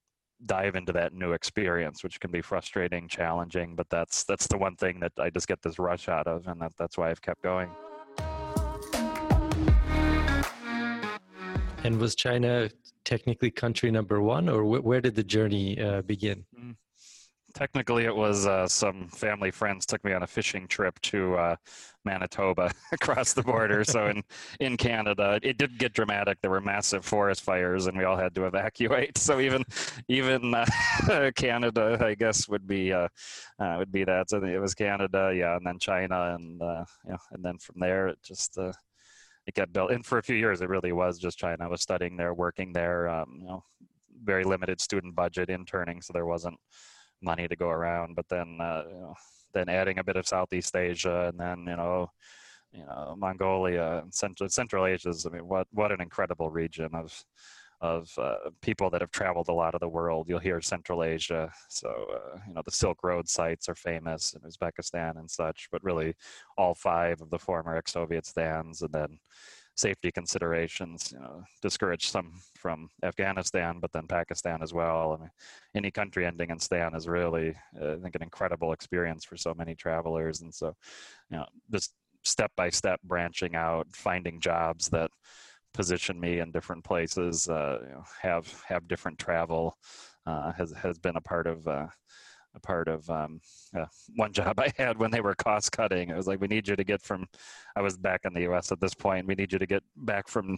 [0.45, 4.75] dive into that new experience which can be frustrating challenging but that's that's the one
[4.75, 7.41] thing that i just get this rush out of and that, that's why i've kept
[7.41, 7.69] going.
[11.83, 12.69] And was china
[13.03, 16.45] technically country number one or wh- where did the journey uh, begin?
[16.57, 16.75] Mm
[17.59, 21.55] technically it was uh, some family friends took me on a fishing trip to uh,
[22.05, 23.83] manitoba across the border.
[23.89, 24.23] So in,
[24.59, 26.37] in canada it did get dramatic.
[26.41, 29.17] There were massive forest fires and we all had to evacuate.
[29.17, 29.63] So even
[30.07, 30.65] even uh,
[31.35, 33.07] canada i guess would be uh,
[33.59, 34.29] uh, would be that.
[34.29, 38.07] So it was canada yeah and then china and uh, yeah and then from there
[38.09, 38.57] it just
[39.47, 41.81] it got built and for a few years it really was just china i was
[41.81, 43.63] studying there working there um, you know
[44.23, 46.57] very limited student budget interning so there wasn't
[47.21, 48.15] money to go around.
[48.15, 49.15] But then, uh, you know,
[49.53, 52.11] then adding a bit of Southeast Asia, and then you know,
[52.71, 55.13] you know, Mongolia and Central Central Asia.
[55.25, 57.23] I mean, what what an incredible region of
[57.81, 60.27] of uh, people that have traveled a lot of the world.
[60.27, 64.41] You'll hear Central Asia, so uh, you know the Silk Road sites are famous in
[64.41, 65.69] Uzbekistan and such.
[65.71, 66.15] But really,
[66.57, 69.19] all five of the former ex-Soviet stands, and then
[69.79, 75.13] safety considerations, you know, discourage some from Afghanistan, but then Pakistan as well.
[75.13, 75.31] I mean,
[75.75, 79.53] any country ending in Stan is really, uh, I think, an incredible experience for so
[79.53, 80.41] many travelers.
[80.41, 80.75] And so,
[81.29, 85.11] you know, just step by step branching out, finding jobs that
[85.73, 89.77] position me in different places, uh, you know, have have different travel
[90.25, 91.87] uh, has has been a part of uh,
[92.55, 93.41] a part of um,
[93.77, 93.85] uh,
[94.15, 96.09] one job I had when they were cost cutting.
[96.09, 97.25] It was like, we need you to get from,
[97.75, 98.71] I was back in the U.S.
[98.71, 99.27] at this point.
[99.27, 100.57] We need you to get back from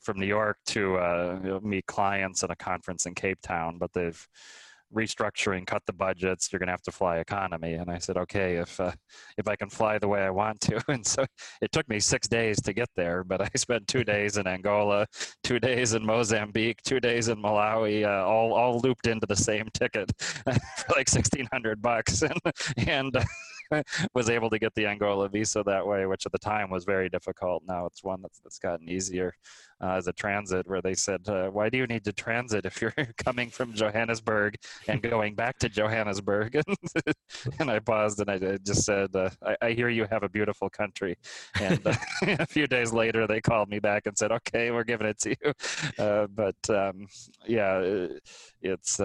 [0.00, 4.28] from New York to uh, meet clients at a conference in Cape Town, but they've
[4.94, 6.52] restructuring, cut the budgets.
[6.52, 7.74] You're going to have to fly economy.
[7.74, 8.92] And I said, okay, if uh,
[9.36, 10.82] if I can fly the way I want to.
[10.88, 11.24] And so
[11.60, 15.06] it took me six days to get there, but I spent two days in Angola,
[15.44, 19.68] two days in Mozambique, two days in Malawi, uh, all all looped into the same
[19.74, 20.10] ticket
[20.44, 22.40] for like sixteen hundred bucks, and
[22.76, 23.24] and.
[24.14, 27.10] was able to get the Angola visa that way, which at the time was very
[27.10, 27.62] difficult.
[27.66, 29.34] Now it's one that's, that's gotten easier
[29.80, 32.80] uh, as a transit, where they said, uh, "Why do you need to transit if
[32.80, 34.56] you're coming from Johannesburg
[34.88, 36.60] and going back to Johannesburg?"
[37.60, 40.68] and I paused and I just said, uh, I, "I, hear you have a beautiful
[40.68, 41.16] country."
[41.60, 45.06] And uh, a few days later, they called me back and said, "Okay, we're giving
[45.06, 47.06] it to you." But um,
[47.46, 48.08] yeah,
[48.62, 48.96] it's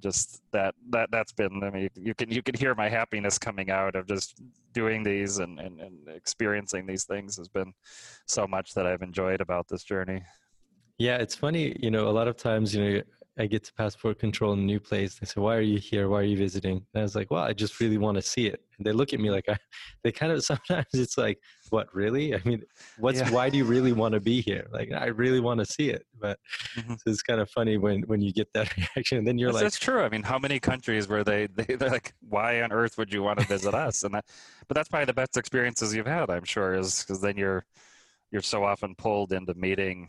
[0.00, 1.62] just that that that's been.
[1.62, 4.40] I mean, you can you can hear my happiness coming out of just
[4.74, 7.72] doing these and, and, and experiencing these things has been
[8.26, 10.22] so much that I've enjoyed about journey.
[10.98, 11.76] Yeah, it's funny.
[11.80, 13.02] You know, a lot of times, you know,
[13.36, 15.16] I get to passport control in a new place.
[15.16, 16.08] They say, "Why are you here?
[16.08, 18.46] Why are you visiting?" And I was like, "Well, I just really want to see
[18.46, 19.56] it." And they look at me like, I,
[20.04, 22.62] they kind of sometimes it's like, "What really?" I mean,
[22.98, 23.30] what's yeah.
[23.30, 24.68] why do you really want to be here?
[24.72, 26.38] Like, I really want to see it, but
[26.76, 26.92] mm-hmm.
[26.92, 29.64] so it's kind of funny when when you get that reaction, and then you're like,
[29.64, 31.48] "That's true." I mean, how many countries were they?
[31.48, 34.26] they they're like, "Why on earth would you want to visit us?" And that,
[34.68, 37.64] but that's probably the best experiences you've had, I'm sure, is because then you're
[38.34, 40.08] you're so often pulled into meeting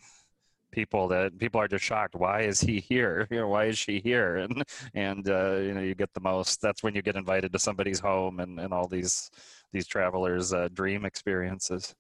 [0.71, 2.15] people that people are just shocked.
[2.15, 3.27] Why is he here?
[3.29, 4.35] You know, why is she here?
[4.45, 4.63] And
[4.95, 6.59] and uh, you know, you get the most.
[6.59, 9.29] That's when you get invited to somebody's home and and all these
[9.71, 11.95] these travelers' uh, dream experiences.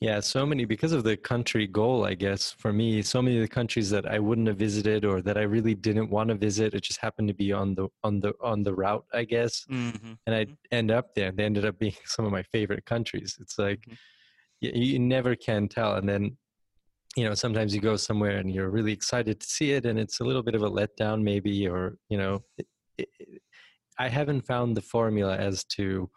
[0.00, 3.42] Yeah, so many because of the country goal, I guess, for me, so many of
[3.42, 6.74] the countries that I wouldn't have visited or that I really didn't want to visit,
[6.74, 9.66] it just happened to be on the on the on the route, I guess.
[9.70, 10.12] Mm-hmm.
[10.26, 10.78] And I mm-hmm.
[10.78, 11.30] end up there.
[11.32, 13.38] They ended up being some of my favorite countries.
[13.40, 13.94] It's like mm-hmm.
[14.60, 15.94] You, you never can tell.
[15.94, 16.36] And then
[17.16, 20.20] you know sometimes you go somewhere and you're really excited to see it and it's
[20.20, 22.66] a little bit of a letdown maybe or you know it,
[22.98, 23.08] it,
[23.98, 26.08] i haven't found the formula as to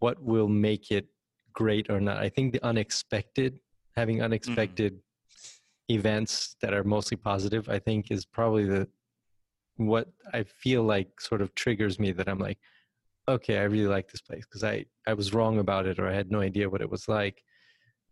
[0.00, 1.06] what will make it
[1.52, 3.60] great or not i think the unexpected
[3.96, 4.24] having mm-hmm.
[4.24, 5.94] unexpected mm-hmm.
[5.94, 8.86] events that are mostly positive i think is probably the
[9.76, 12.58] what i feel like sort of triggers me that i'm like
[13.28, 16.12] okay i really like this place because i i was wrong about it or i
[16.12, 17.42] had no idea what it was like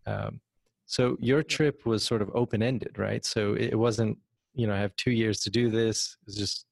[0.06, 0.40] um,
[0.86, 3.24] So your trip was sort of open ended, right?
[3.24, 4.18] So it wasn't,
[4.54, 6.16] you know, I have two years to do this.
[6.26, 6.66] It's just.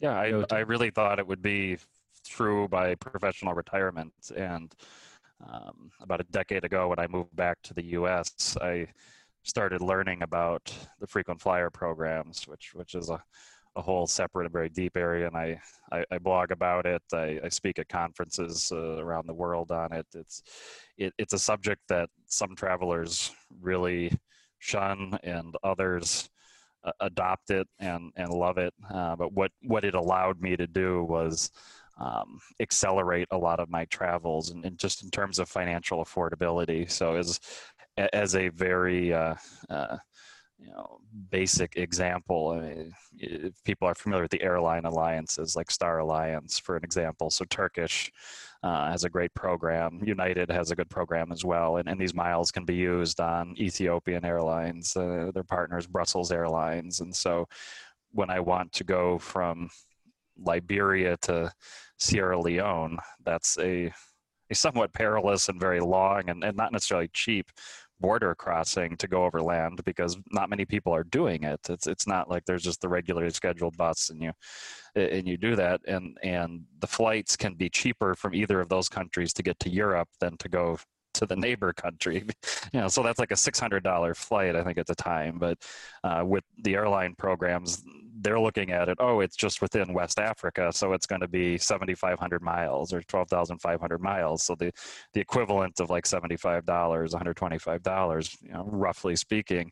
[0.00, 1.78] Yeah, I, I really thought it would be
[2.24, 4.12] through my professional retirement.
[4.36, 4.74] And
[5.48, 8.88] um, about a decade ago, when I moved back to the US, I
[9.44, 13.22] started learning about the frequent flyer programs, which, which is a,
[13.76, 15.26] a whole separate and very deep area.
[15.26, 15.60] And I,
[15.92, 17.02] I, I blog about it.
[17.12, 20.06] I, I speak at conferences uh, around the world on it.
[20.14, 20.42] It's,
[20.96, 24.12] it, it's a subject that some travelers really
[24.58, 26.30] shun and others
[26.84, 28.72] uh, adopt it and, and love it.
[28.92, 31.50] Uh, but what, what it allowed me to do was
[31.98, 36.90] um, accelerate a lot of my travels and, and, just in terms of financial affordability.
[36.90, 37.40] So as,
[38.12, 39.34] as a very, uh,
[39.70, 39.96] uh,
[40.58, 40.98] you know,
[41.30, 42.56] basic example.
[42.56, 46.84] I mean, if people are familiar with the airline alliances, like Star Alliance, for an
[46.84, 48.10] example, so Turkish
[48.62, 50.00] uh, has a great program.
[50.04, 53.54] United has a good program as well, and, and these miles can be used on
[53.58, 57.46] Ethiopian Airlines, uh, their partners, Brussels Airlines, and so
[58.12, 59.68] when I want to go from
[60.38, 61.52] Liberia to
[61.98, 63.92] Sierra Leone, that's a
[64.50, 67.50] a somewhat perilous and very long and, and not necessarily cheap
[68.00, 71.60] border crossing to go over land because not many people are doing it.
[71.68, 74.32] It's it's not like there's just the regularly scheduled bus and you
[74.94, 78.88] and you do that and and the flights can be cheaper from either of those
[78.88, 80.78] countries to get to Europe than to go
[81.14, 82.24] to the neighbor country.
[82.72, 85.38] You know, so that's like a six hundred dollar flight, I think, at the time.
[85.38, 85.58] But
[86.02, 87.82] uh, with the airline programs,
[88.26, 88.98] they're looking at it.
[88.98, 92.92] Oh, it's just within West Africa, so it's going to be seventy five hundred miles
[92.92, 94.42] or twelve thousand five hundred miles.
[94.42, 94.72] So the
[95.14, 99.14] the equivalent of like seventy five dollars, one hundred twenty five dollars, you know, roughly
[99.14, 99.70] speaking.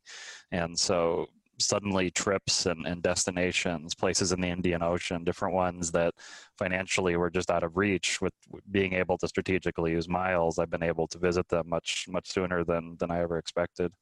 [0.52, 1.26] And so
[1.59, 6.14] suddenly trips and, and destinations, places in the Indian Ocean, different ones that
[6.57, 8.20] financially were just out of reach.
[8.20, 8.34] With
[8.70, 12.62] being able to strategically use miles, I've been able to visit them much much sooner
[12.62, 13.92] than than I ever expected.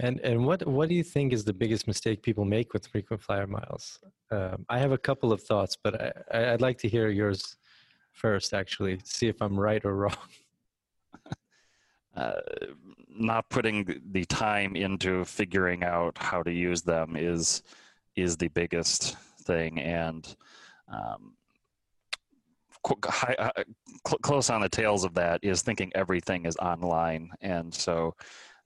[0.00, 3.22] And and what what do you think is the biggest mistake people make with frequent
[3.22, 4.00] flyer miles?
[4.30, 7.56] Um, I have a couple of thoughts, but I, I'd like to hear yours
[8.12, 8.54] first.
[8.54, 10.16] Actually, see if I'm right or wrong.
[12.16, 12.40] Uh,
[13.08, 17.62] not putting the time into figuring out how to use them is
[18.14, 20.36] is the biggest thing and
[20.88, 21.34] um,
[23.04, 23.50] high, uh,
[24.06, 28.14] cl- close on the tails of that is thinking everything is online and so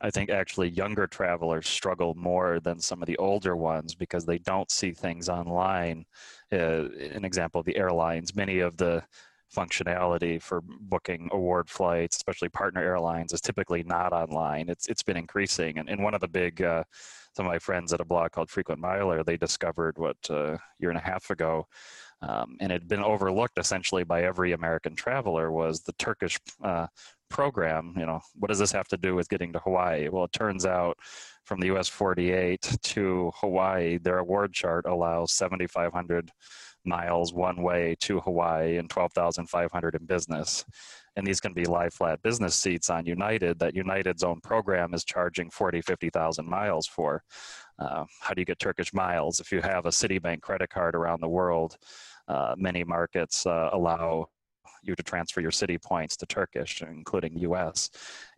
[0.01, 4.39] i think actually younger travelers struggle more than some of the older ones because they
[4.39, 6.05] don't see things online
[6.53, 9.03] uh, an example the airlines many of the
[9.55, 14.69] functionality for booking award flights, especially partner airlines, is typically not online.
[14.69, 16.85] It's it's been increasing, and, and one of the big uh,
[17.35, 20.59] some of my friends at a blog called Frequent Miler, they discovered what a uh,
[20.79, 21.67] year and a half ago,
[22.21, 26.87] um, and it had been overlooked essentially by every American traveler was the Turkish uh,
[27.29, 27.95] program.
[27.97, 30.09] You know, what does this have to do with getting to Hawaii?
[30.09, 30.99] Well, it turns out
[31.45, 36.31] from the US 48 to Hawaii, their award chart allows 7,500
[36.85, 40.65] miles one way to Hawaii and 12,500 in business.
[41.17, 45.05] And these can be lie flat business seats on United that United's own program is
[45.05, 47.23] charging 40, 50,000 miles for.
[47.79, 49.41] Uh, how do you get Turkish miles?
[49.41, 51.77] If you have a Citibank credit card around the world,
[52.27, 54.29] uh, many markets uh, allow
[54.83, 57.91] you to transfer your Citi points to Turkish, including US.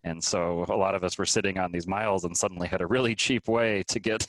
[0.05, 2.87] And so a lot of us were sitting on these miles and suddenly had a
[2.87, 4.27] really cheap way to get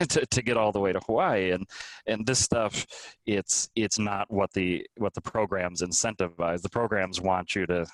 [0.08, 1.50] to, to get all the way to Hawaii.
[1.50, 1.66] And
[2.06, 2.86] and this stuff,
[3.26, 6.62] it's it's not what the what the programs incentivize.
[6.62, 7.86] The programs want you to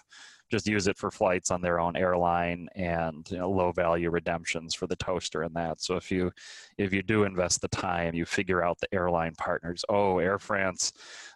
[0.51, 4.74] just use it for flights on their own airline and you know, low value redemptions
[4.74, 5.80] for the toaster and that.
[5.80, 6.30] So if you
[6.78, 9.84] if you do invest the time, you figure out the airline partners.
[9.88, 10.92] Oh, Air France,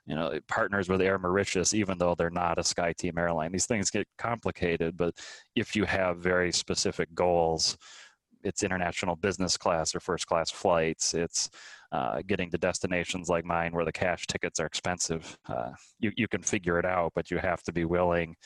[0.06, 3.52] you know, partners with Air Mauritius, even though they're not a SkyTeam airline.
[3.52, 5.14] These things get complicated, but
[5.56, 7.76] if you have very specific goals,
[8.44, 11.14] it's international business class or first class flights.
[11.14, 11.50] It's
[11.90, 15.38] uh, getting to destinations like mine where the cash tickets are expensive.
[15.48, 18.36] Uh, you you can figure it out, but you have to be willing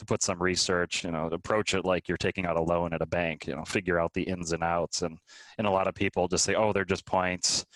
[0.00, 3.02] to put some research, you know, approach it like you're taking out a loan at
[3.02, 5.02] a bank, you know, figure out the ins and outs.
[5.02, 5.18] And,
[5.58, 7.66] and a lot of people just say, oh, they're just points.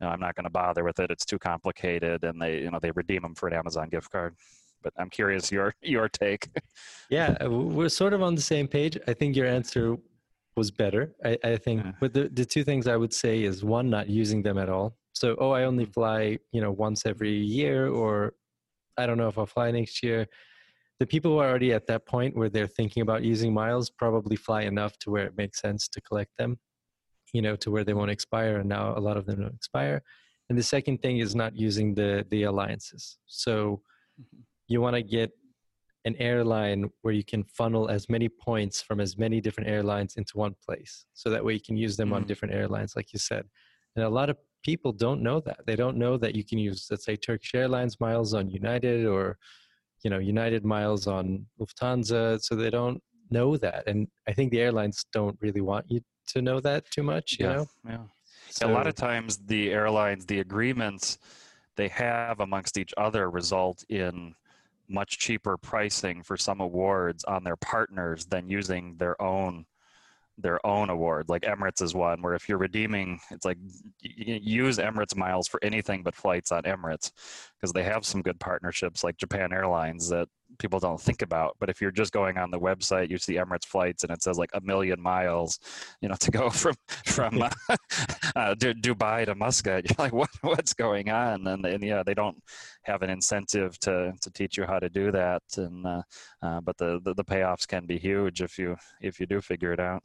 [0.00, 1.10] You know, I'm not going to bother with it.
[1.10, 2.24] It's too complicated.
[2.24, 4.34] And they, you know, they redeem them for an Amazon gift card.
[4.82, 6.48] But I'm curious your, your take.
[7.10, 8.98] yeah, uh, we're sort of on the same page.
[9.06, 9.96] I think your answer
[10.56, 11.14] was better.
[11.22, 11.92] I, I think, yeah.
[12.00, 14.96] but the, the two things I would say is one, not using them at all.
[15.12, 15.92] So, oh, I only mm-hmm.
[15.92, 18.32] fly, you know, once every year, or
[18.96, 20.26] I don't know if I'll fly next year
[21.04, 24.36] the people who are already at that point where they're thinking about using miles probably
[24.36, 26.58] fly enough to where it makes sense to collect them
[27.34, 30.02] you know to where they won't expire and now a lot of them don't expire.
[30.48, 33.18] And the second thing is not using the the alliances.
[33.26, 33.82] So
[34.18, 34.40] mm-hmm.
[34.68, 35.32] you want to get
[36.06, 40.36] an airline where you can funnel as many points from as many different airlines into
[40.36, 41.06] one place.
[41.14, 42.16] So that way you can use them mm.
[42.16, 43.44] on different airlines like you said.
[43.96, 45.60] And a lot of people don't know that.
[45.66, 49.38] They don't know that you can use let's say turkish airlines miles on united or
[50.04, 54.60] you know united miles on lufthansa so they don't know that and i think the
[54.60, 57.66] airlines don't really want you to know that too much you yeah, know?
[57.88, 57.98] yeah.
[58.50, 61.18] So, a lot of times the airlines the agreements
[61.76, 64.34] they have amongst each other result in
[64.88, 69.64] much cheaper pricing for some awards on their partners than using their own
[70.38, 71.28] their own award.
[71.28, 73.58] Like Emirates is one where if you're redeeming, it's like
[74.00, 77.12] use Emirates miles for anything but flights on Emirates
[77.60, 80.28] because they have some good partnerships like Japan Airlines that
[80.58, 81.56] people don't think about.
[81.60, 84.38] But if you're just going on the website, you see Emirates flights and it says
[84.38, 85.58] like a million miles,
[86.00, 86.74] you know, to go from
[87.06, 87.50] from uh,
[88.36, 89.84] uh, Dubai to Muscat.
[89.88, 91.46] You're like, what what's going on?
[91.46, 92.36] And, and yeah, they don't
[92.82, 95.42] have an incentive to to teach you how to do that.
[95.56, 96.02] And uh,
[96.42, 99.72] uh, but the, the, the payoffs can be huge if you if you do figure
[99.72, 100.02] it out.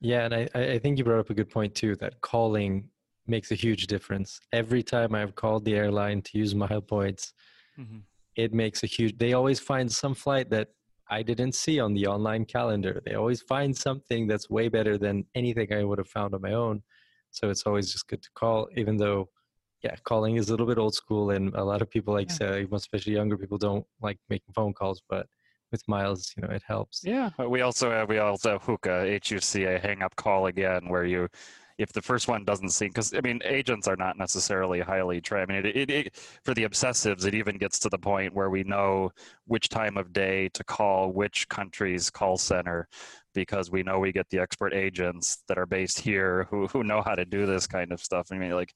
[0.00, 1.96] Yeah, and I I think you brought up a good point too.
[1.96, 2.88] That calling
[3.26, 4.40] makes a huge difference.
[4.52, 7.34] Every time I've called the airline to use mile points.
[7.78, 7.98] Mm-hmm
[8.38, 10.68] it makes a huge they always find some flight that
[11.10, 12.94] i didn't see on the online calendar.
[13.04, 16.54] They always find something that's way better than anything i would have found on my
[16.66, 16.76] own.
[17.30, 19.20] So it's always just good to call even though
[19.84, 22.40] yeah calling is a little bit old school and a lot of people like yeah.
[22.40, 25.24] say especially younger people don't like making phone calls but
[25.72, 26.96] with miles you know it helps.
[27.04, 27.30] Yeah.
[27.38, 31.28] Uh, we also have we also have Huca huca hang up call again where you
[31.78, 35.50] if the first one doesn't seem because I mean agents are not necessarily highly trained.
[35.50, 38.50] I mean, it, it, it, for the obsessives, it even gets to the point where
[38.50, 39.10] we know
[39.46, 42.88] which time of day to call which country's call center
[43.32, 47.00] because we know we get the expert agents that are based here who who know
[47.00, 48.28] how to do this kind of stuff.
[48.32, 48.74] I mean, like.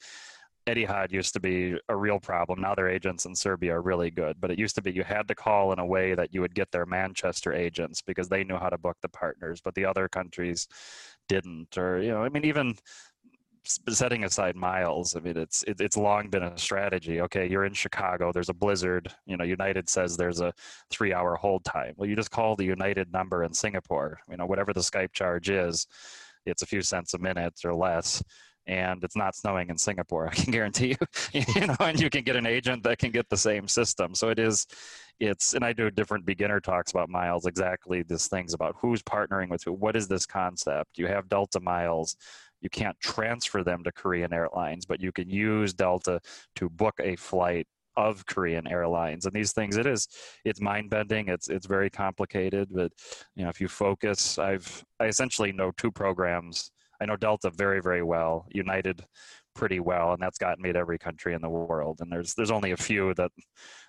[0.68, 2.60] Etihad used to be a real problem.
[2.60, 5.26] Now their agents in Serbia are really good, but it used to be you had
[5.26, 8.56] to call in a way that you would get their Manchester agents because they knew
[8.56, 10.68] how to book the partners, but the other countries
[11.28, 12.74] didn't or you know i mean even
[13.64, 17.20] setting aside miles i mean it's it, it's long been a strategy.
[17.20, 20.52] Okay you're in chicago there's a blizzard you know united says there's a
[20.90, 21.94] three hour hold time.
[21.96, 25.48] Well you just call the united number in singapore you know whatever the skype charge
[25.48, 25.86] is
[26.44, 28.22] it's a few cents a minute or less
[28.66, 30.28] and it's not snowing in Singapore.
[30.32, 30.96] I can guarantee
[31.32, 34.14] you, you know, and you can get an agent that can get the same system.
[34.14, 34.66] So it is,
[35.20, 39.48] it's, and I do different beginner talks about miles, exactly these things about who's partnering
[39.48, 39.72] with who.
[39.72, 40.98] What is this concept?
[40.98, 42.16] You have Delta miles.
[42.60, 46.20] You can't transfer them to Korean Airlines, but you can use Delta
[46.56, 49.26] to book a flight of Korean Airlines.
[49.26, 50.08] And these things, it is,
[50.44, 51.28] it's mind bending.
[51.28, 52.68] It's it's very complicated.
[52.70, 52.92] But
[53.34, 56.70] you know, if you focus, I've I essentially know two programs
[57.02, 59.04] I know Delta very, very well, United
[59.54, 61.98] pretty well, and that's gotten me to every country in the world.
[62.00, 63.32] And there's there's only a few that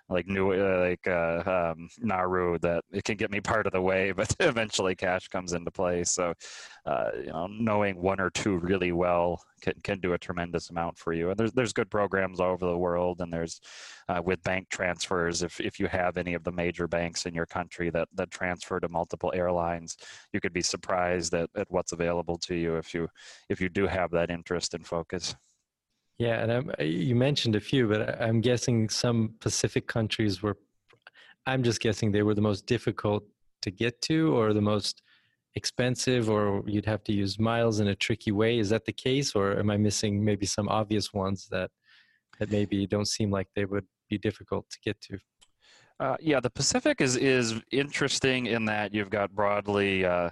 [0.09, 3.81] like new uh, like uh, um, Nauru that it can get me part of the
[3.81, 6.03] way, but eventually cash comes into play.
[6.03, 6.33] So
[6.85, 10.97] uh, you know, knowing one or two really well can can do a tremendous amount
[10.97, 11.29] for you.
[11.29, 13.61] And there's there's good programs all over the world, and there's
[14.09, 15.41] uh, with bank transfers.
[15.41, 18.79] If if you have any of the major banks in your country that that transfer
[18.79, 19.97] to multiple airlines,
[20.33, 23.07] you could be surprised at, at what's available to you if you
[23.49, 25.35] if you do have that interest and focus.
[26.19, 30.57] Yeah, and I'm, you mentioned a few, but I'm guessing some Pacific countries were.
[31.45, 33.23] I'm just guessing they were the most difficult
[33.63, 35.01] to get to, or the most
[35.55, 38.59] expensive, or you'd have to use miles in a tricky way.
[38.59, 41.71] Is that the case, or am I missing maybe some obvious ones that
[42.39, 45.17] that maybe don't seem like they would be difficult to get to?
[45.99, 50.29] Uh, yeah, the Pacific is is interesting in that you've got broadly uh,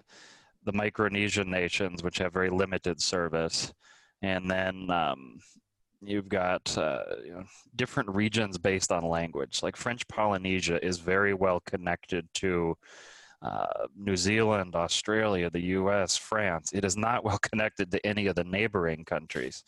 [0.64, 3.74] the Micronesian nations, which have very limited service,
[4.22, 5.40] and then um,
[6.02, 7.44] you've got uh, you know,
[7.76, 9.62] different regions based on language.
[9.64, 12.76] Like French Polynesia is very well connected to
[13.42, 16.72] uh, New Zealand, Australia, the US, France.
[16.74, 19.64] It is not well connected to any of the neighboring countries.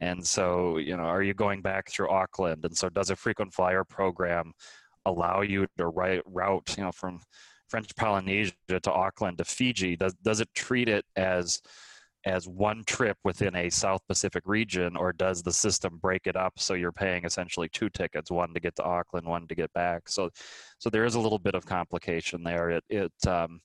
[0.00, 2.64] And so, you know, are you going back through Auckland?
[2.64, 4.52] And so, does a frequent flyer program
[5.04, 7.20] allow you to write, route, you know, from
[7.68, 9.96] French Polynesia to Auckland to Fiji?
[9.96, 11.60] Does, does it treat it as
[12.26, 16.54] as one trip within a South Pacific region, or does the system break it up
[16.58, 20.08] so you're paying essentially two tickets, one to get to Auckland, one to get back?
[20.08, 20.30] So,
[20.78, 22.70] so there is a little bit of complication there.
[22.70, 23.60] It, it um,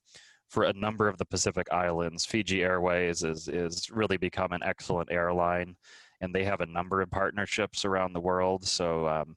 [0.47, 5.11] for a number of the Pacific Islands, Fiji Airways is is really become an excellent
[5.11, 5.75] airline,
[6.21, 8.63] and they have a number of partnerships around the world.
[8.63, 9.07] So.
[9.07, 9.35] Um,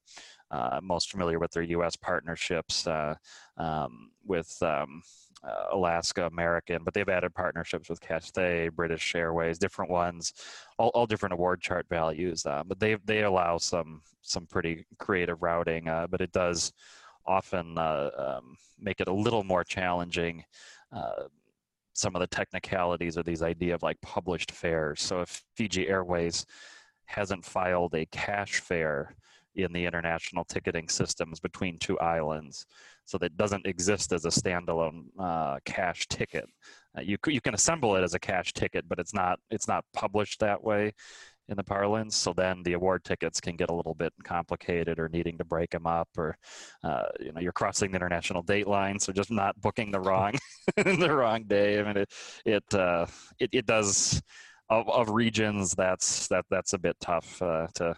[0.82, 1.96] most familiar with their U.S.
[1.96, 3.14] partnerships uh,
[3.56, 5.02] um, with um,
[5.46, 10.32] uh, Alaska American, but they've added partnerships with Cathay, British Airways, different ones,
[10.78, 12.46] all, all different award chart values.
[12.46, 16.72] Uh, but they they allow some some pretty creative routing, uh, but it does
[17.26, 20.44] often uh, um, make it a little more challenging.
[20.92, 21.24] Uh,
[21.96, 25.00] some of the technicalities of these idea of like published fares.
[25.00, 26.44] So if Fiji Airways
[27.04, 29.14] hasn't filed a cash fare
[29.56, 32.66] in the international ticketing systems between two islands,
[33.04, 36.46] so that doesn't exist as a standalone uh, cash ticket.
[36.96, 39.84] Uh, you you can assemble it as a cash ticket, but it's not it's not
[39.92, 40.92] published that way
[41.48, 42.16] in the parlance.
[42.16, 45.70] So then the award tickets can get a little bit complicated, or needing to break
[45.70, 46.36] them up, or
[46.82, 50.34] uh, you know you're crossing the international date line, so just not booking the wrong
[50.76, 51.80] the wrong day.
[51.80, 52.12] I mean it
[52.44, 53.06] it uh,
[53.38, 54.22] it, it does
[54.70, 57.96] of, of regions that's that that's a bit tough uh, to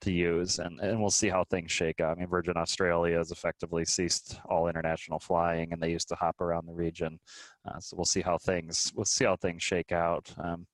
[0.00, 2.16] to use and, and we'll see how things shake out.
[2.16, 6.40] I mean Virgin Australia has effectively ceased all international flying and they used to hop
[6.40, 7.18] around the region.
[7.66, 10.32] Uh, so we'll see how things we'll see how things shake out.
[10.42, 10.66] Um,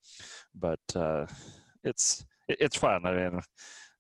[0.55, 1.27] but uh,
[1.85, 3.05] it's it's fun.
[3.05, 3.41] I mean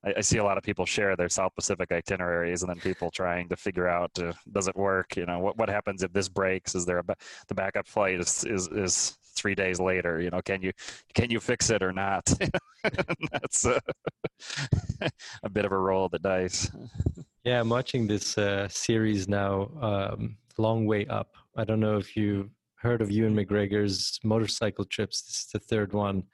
[0.05, 3.11] I, I, see a lot of people share their South Pacific itineraries, and then people
[3.11, 5.16] trying to figure out uh, does it work?
[5.16, 6.74] You know, what what happens if this breaks?
[6.74, 7.05] Is there a
[7.49, 10.20] the backup flight is is is three days later?
[10.20, 10.72] You know, can you
[11.14, 12.24] can you fix it or not?
[13.32, 13.80] That's uh,
[15.43, 16.70] a bit of a roll of the dice.
[17.45, 21.37] Yeah, I'm watching this uh, series now, um, Long Way Up.
[21.57, 25.22] I don't know if you heard of Ewan McGregor's motorcycle trips.
[25.22, 26.24] This is the third one.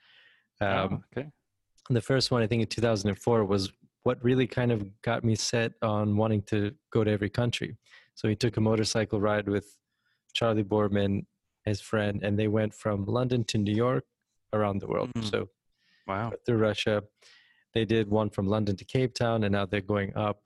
[0.61, 1.29] Oh, um, oh, okay
[1.89, 3.71] the first one, I think in 2004, was
[4.03, 7.77] what really kind of got me set on wanting to go to every country.
[8.15, 9.77] So he took a motorcycle ride with
[10.33, 11.25] Charlie Boorman,
[11.65, 14.05] his friend, and they went from London to New York
[14.51, 15.11] around the world.
[15.13, 15.29] Mm.
[15.29, 15.49] So
[16.07, 16.31] wow.
[16.45, 17.03] through Russia.
[17.73, 20.43] They did one from London to Cape Town, and now they're going up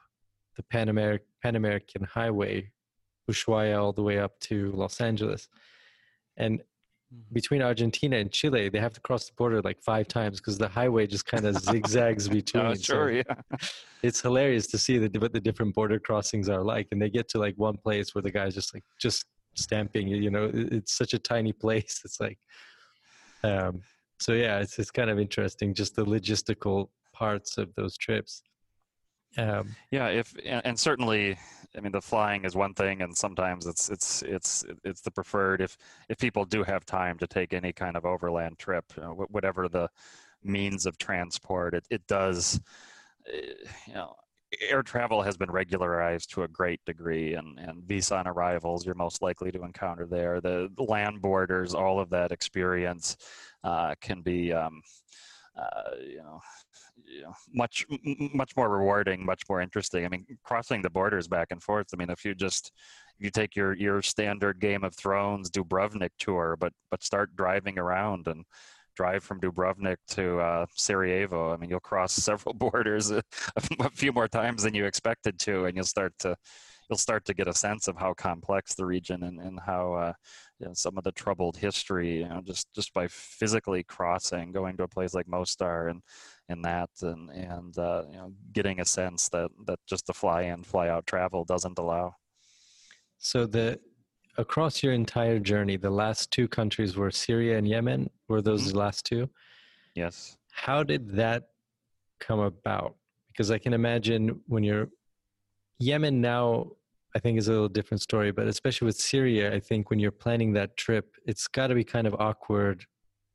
[0.56, 0.88] the Pan,
[1.44, 2.72] Pan American Highway,
[3.30, 5.50] Ushuaia, all the way up to Los Angeles.
[6.38, 6.62] And
[7.14, 7.34] Mm-hmm.
[7.34, 10.68] between Argentina and Chile, they have to cross the border like five times because the
[10.68, 12.66] highway just kind of zigzags between.
[12.66, 13.58] Oh, sure, so yeah.
[14.04, 17.30] It's hilarious to see the, what the different border crossings are like, and they get
[17.30, 19.26] to like one place where the guy's just like just
[19.58, 20.08] stamping.
[20.08, 22.02] You know, it's such a tiny place.
[22.06, 22.40] It's like,
[23.44, 23.82] um,
[24.20, 28.42] so yeah, it's it's kind of interesting just the logistical parts of those trips.
[29.38, 31.38] Um, yeah, if and certainly
[31.78, 35.62] I mean, the flying is one thing, and sometimes it's it's it's it's the preferred
[35.62, 35.78] if
[36.10, 39.68] if people do have time to take any kind of overland trip, you know, whatever
[39.68, 39.90] the
[40.44, 42.60] means of transport, it it does,
[43.32, 43.54] eh,
[43.88, 44.16] you know.
[44.70, 48.96] Air travel has been regularized to a great degree, and, and visa on arrivals you're
[48.96, 50.40] most likely to encounter there.
[50.40, 53.18] The, land borders, all of that experience
[53.64, 54.82] uh, can be, um,
[55.58, 56.40] uh, you know,
[57.06, 57.86] you know, much
[58.34, 60.06] much more rewarding, much more interesting.
[60.06, 61.88] I mean, crossing the borders back and forth.
[61.94, 62.72] I mean, if you just
[63.20, 68.28] you take your your standard Game of Thrones Dubrovnik tour, but but start driving around
[68.28, 68.46] and
[68.98, 71.54] drive from Dubrovnik to uh, Sarajevo.
[71.54, 73.22] I mean, you'll cross several borders a,
[73.80, 76.36] a few more times than you expected to, and you'll start to
[76.90, 80.14] you'll start to get a sense of how complex the region and, and how uh,
[80.60, 84.78] you know, some of the troubled history, you know, just, just by physically crossing, going
[84.78, 86.02] to a place like Mostar and,
[86.48, 90.44] and that, and, and uh, you know, getting a sense that, that just the fly
[90.44, 92.16] in, fly out travel doesn't allow.
[93.18, 93.80] So the,
[94.38, 98.10] across your entire journey, the last two countries were Syria and Yemen.
[98.28, 98.72] Were those mm-hmm.
[98.72, 99.30] the last two?
[99.96, 100.38] Yes.
[100.52, 101.50] How did that
[102.20, 102.96] come about?
[103.30, 104.90] Because I can imagine when you're
[105.80, 106.72] Yemen now
[107.18, 108.32] I think is a little different story.
[108.32, 111.84] But especially with Syria, I think when you're planning that trip, it's got to be
[111.84, 112.86] kind of awkward,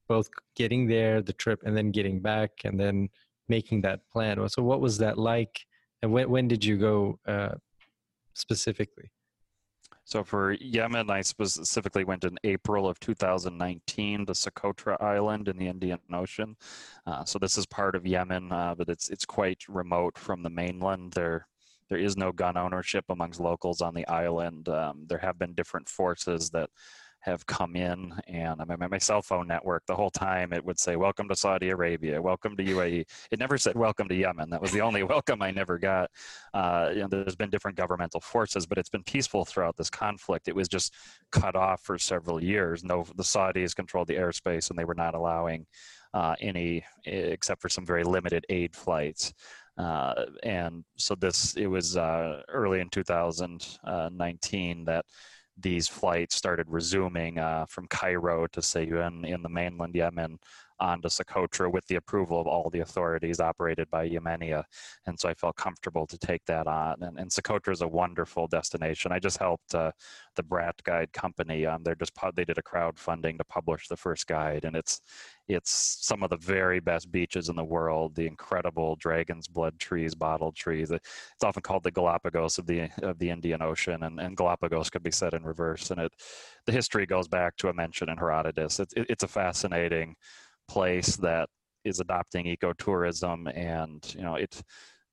[0.07, 3.09] both getting there, the trip, and then getting back, and then
[3.49, 4.49] making that plan.
[4.49, 5.67] So, what was that like?
[6.01, 7.55] And when when did you go uh,
[8.35, 9.11] specifically?
[10.13, 15.69] So for Yemen, I specifically went in April of 2019 to Socotra Island in the
[15.69, 16.55] Indian Ocean.
[17.07, 20.51] Uh, so this is part of Yemen, uh, but it's it's quite remote from the
[20.51, 21.13] mainland.
[21.13, 21.47] There
[21.89, 24.69] there is no gun ownership amongst locals on the island.
[24.69, 26.69] Um, there have been different forces that
[27.23, 30.79] have come in and I'm mean, my cell phone network the whole time it would
[30.79, 34.51] say welcome to Saudi Arabia welcome to UAE it never said welcome to Yemen.
[34.51, 36.11] That was the only welcome I never got.
[36.53, 40.49] Uh, you know, there's been different governmental forces but it's been peaceful throughout this conflict.
[40.49, 40.95] It was just
[41.31, 42.83] cut off for several years.
[42.83, 45.67] No the Saudis controlled the airspace and they were not allowing
[46.15, 49.33] uh, any except for some very limited aid flights.
[49.79, 55.05] Uh, and so this, it was uh, early in 2019 that
[55.63, 60.39] these flights started resuming uh, from Cairo to Sayun in the mainland Yemen
[60.83, 64.65] onto Socotra with the approval of all the authorities operated by Yemenia.
[65.07, 67.03] And so I felt comfortable to take that on.
[67.03, 69.13] And, and Socotra is a wonderful destination.
[69.13, 69.93] I just helped uh,
[70.35, 71.67] the Bradt Guide company.
[71.67, 75.01] Um, they're just they did a crowdfunding to publish the first guide, and it's
[75.49, 78.15] it's some of the very best beaches in the world.
[78.15, 80.91] The incredible dragon's blood trees, bottle trees.
[80.91, 85.03] It's often called the Galapagos of the of the Indian Ocean, and, and Galapagos could
[85.03, 85.91] be said in reverse.
[85.93, 86.13] And it
[86.67, 88.81] the history goes back to a mention in Herodotus.
[88.81, 90.17] It's it, it's a fascinating
[90.73, 91.49] place that
[91.85, 94.63] is adopting ecotourism, and you know it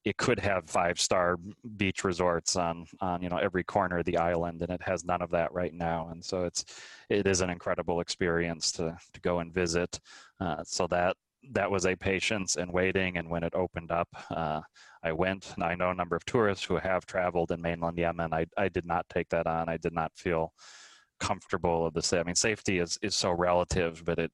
[0.06, 1.38] it could have five star
[1.76, 5.22] beach resorts on on you know every corner of the island and it has none
[5.22, 6.10] of that right now.
[6.12, 6.64] And so it's
[7.10, 10.00] it is an incredible experience to to go and visit.
[10.40, 11.18] Uh, so that
[11.52, 14.60] that was a patience and waiting and when it opened up uh,
[15.04, 18.34] i went and i know a number of tourists who have traveled in mainland yemen.
[18.34, 19.70] I, I did not take that on.
[19.70, 20.52] I did not feel
[21.20, 24.32] comfortable of the i mean safety is is so relative but it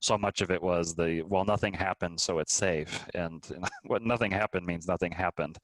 [0.00, 3.06] so much of it was the well nothing happened so it's safe.
[3.14, 3.44] And
[3.84, 5.58] what nothing happened means nothing happened.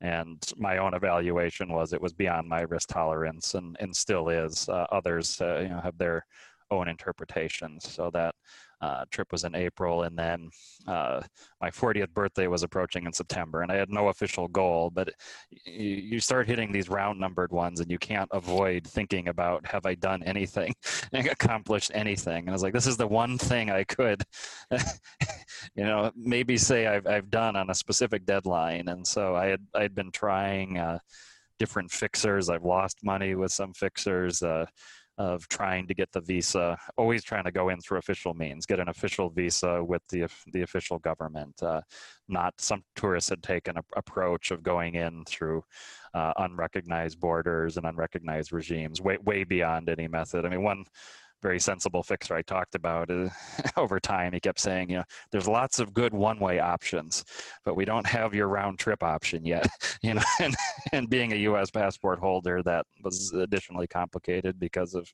[0.00, 4.68] And my own evaluation was it was beyond my risk tolerance and and still is.
[4.68, 6.24] Uh, others uh, you know have their
[6.70, 7.88] own interpretations.
[7.88, 8.34] So that
[8.80, 10.50] uh, trip was in April, and then
[10.86, 11.20] uh,
[11.60, 14.90] my 40th birthday was approaching in September, and I had no official goal.
[14.90, 15.12] But
[15.66, 19.84] you, you start hitting these round numbered ones, and you can't avoid thinking about have
[19.84, 20.74] I done anything,
[21.12, 22.40] accomplished anything?
[22.40, 24.22] And I was like, this is the one thing I could,
[24.70, 28.88] you know, maybe say I've I've done on a specific deadline.
[28.88, 30.98] And so I had I had been trying uh,
[31.58, 32.48] different fixers.
[32.48, 34.42] I've lost money with some fixers.
[35.18, 38.80] Of trying to get the visa, always trying to go in through official means, get
[38.80, 41.62] an official visa with the the official government.
[41.62, 41.82] Uh,
[42.28, 45.62] not some tourists had taken an approach of going in through
[46.14, 50.46] uh, unrecognized borders and unrecognized regimes, way way beyond any method.
[50.46, 50.84] I mean, one
[51.42, 53.28] very sensible fixer I talked about uh,
[53.76, 54.32] over time.
[54.32, 57.24] He kept saying, you know, there's lots of good one-way options,
[57.64, 59.68] but we don't have your round trip option yet.
[60.02, 60.54] You know, and,
[60.92, 61.70] and being a U.S.
[61.70, 65.12] passport holder, that was additionally complicated because of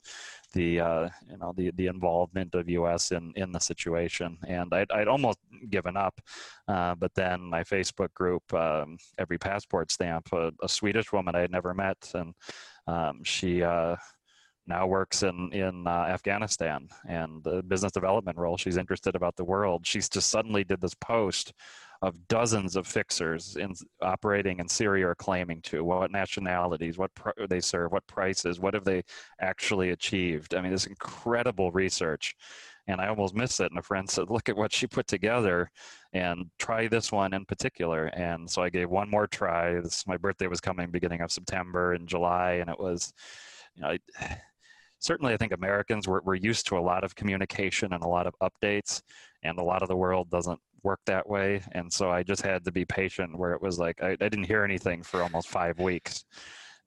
[0.53, 3.11] the uh, you know the the involvement of U.S.
[3.11, 4.39] in in the situation.
[4.47, 5.39] And I'd, I'd almost
[5.71, 6.21] given up,
[6.69, 11.41] uh, but then my Facebook group, um, every passport stamp, a, a, Swedish woman I
[11.41, 12.33] had never met, and
[12.87, 13.97] um, she uh,
[14.67, 18.57] now works in in uh, Afghanistan and the business development role.
[18.57, 19.87] She's interested about the world.
[19.87, 21.53] She's just suddenly did this post
[22.03, 27.31] of dozens of fixers in operating in Syria or claiming to what nationalities, what pr-
[27.49, 29.03] they serve, what prices, what have they
[29.41, 30.55] actually achieved.
[30.55, 32.35] I mean, this incredible research.
[32.89, 33.71] And I almost missed it.
[33.71, 35.71] And a friend said, "Look at what she put together,
[36.13, 39.81] and try this one in particular." And so I gave one more try.
[39.81, 43.13] This my birthday was coming beginning of September and July, and it was,
[43.75, 43.89] you know.
[43.89, 43.99] I,
[45.07, 48.27] certainly I think Americans we're, we're used to a lot of communication and a lot
[48.27, 49.03] of updates
[49.43, 51.63] and a lot of the world doesn't work that way.
[51.73, 54.45] And so I just had to be patient where it was like I, I didn't
[54.45, 56.25] hear anything for almost five weeks.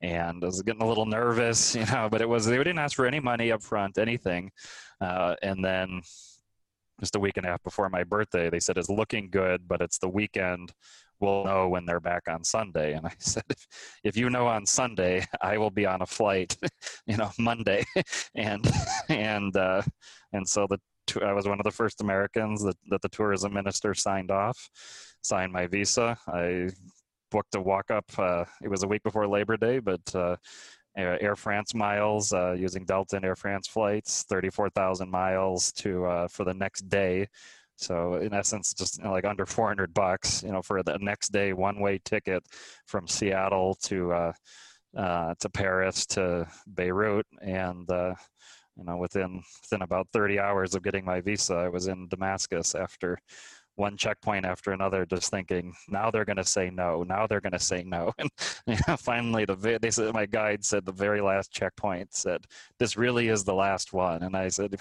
[0.02, 2.96] And I was getting a little nervous you know but it was they didn't ask
[2.96, 4.52] for any money up front anything.
[5.00, 6.02] Uh, and then
[7.00, 9.82] just a week and a half before my birthday they said it's looking good but
[9.82, 10.74] it's the weekend
[11.20, 12.94] will know when they're back on Sunday.
[12.94, 13.68] And I said, if,
[14.04, 16.56] if you know on Sunday, I will be on a flight,
[17.08, 17.86] you know, Monday.
[18.36, 18.70] and,
[19.10, 19.82] and, uh,
[20.34, 20.80] and so the,
[21.26, 24.70] I was one of the first Americans that, that the tourism minister signed off,
[25.24, 26.18] signed my visa.
[26.28, 26.70] I
[27.32, 28.06] booked a walk up.
[28.18, 30.36] Uh, it was a week before Labor Day, but uh,
[30.96, 36.44] Air France miles uh, using Delta and Air France flights, 34,000 miles to uh, for
[36.44, 37.28] the next day
[37.80, 41.32] so in essence, just you know, like under 400 bucks, you know, for the next
[41.32, 42.44] day one-way ticket
[42.86, 44.34] from Seattle to uh,
[44.98, 48.16] uh, to Paris to Beirut, and uh,
[48.76, 52.76] you know, within within about 30 hours of getting my visa, I was in Damascus
[52.76, 53.18] after
[53.80, 57.04] one checkpoint after another, just thinking, now they're going to say no.
[57.04, 58.14] Now they're going to say no.
[58.20, 58.30] And
[58.68, 62.46] you know, finally, the they said my guide said the very last checkpoint said,
[62.78, 64.76] "This really is the last one." And I said,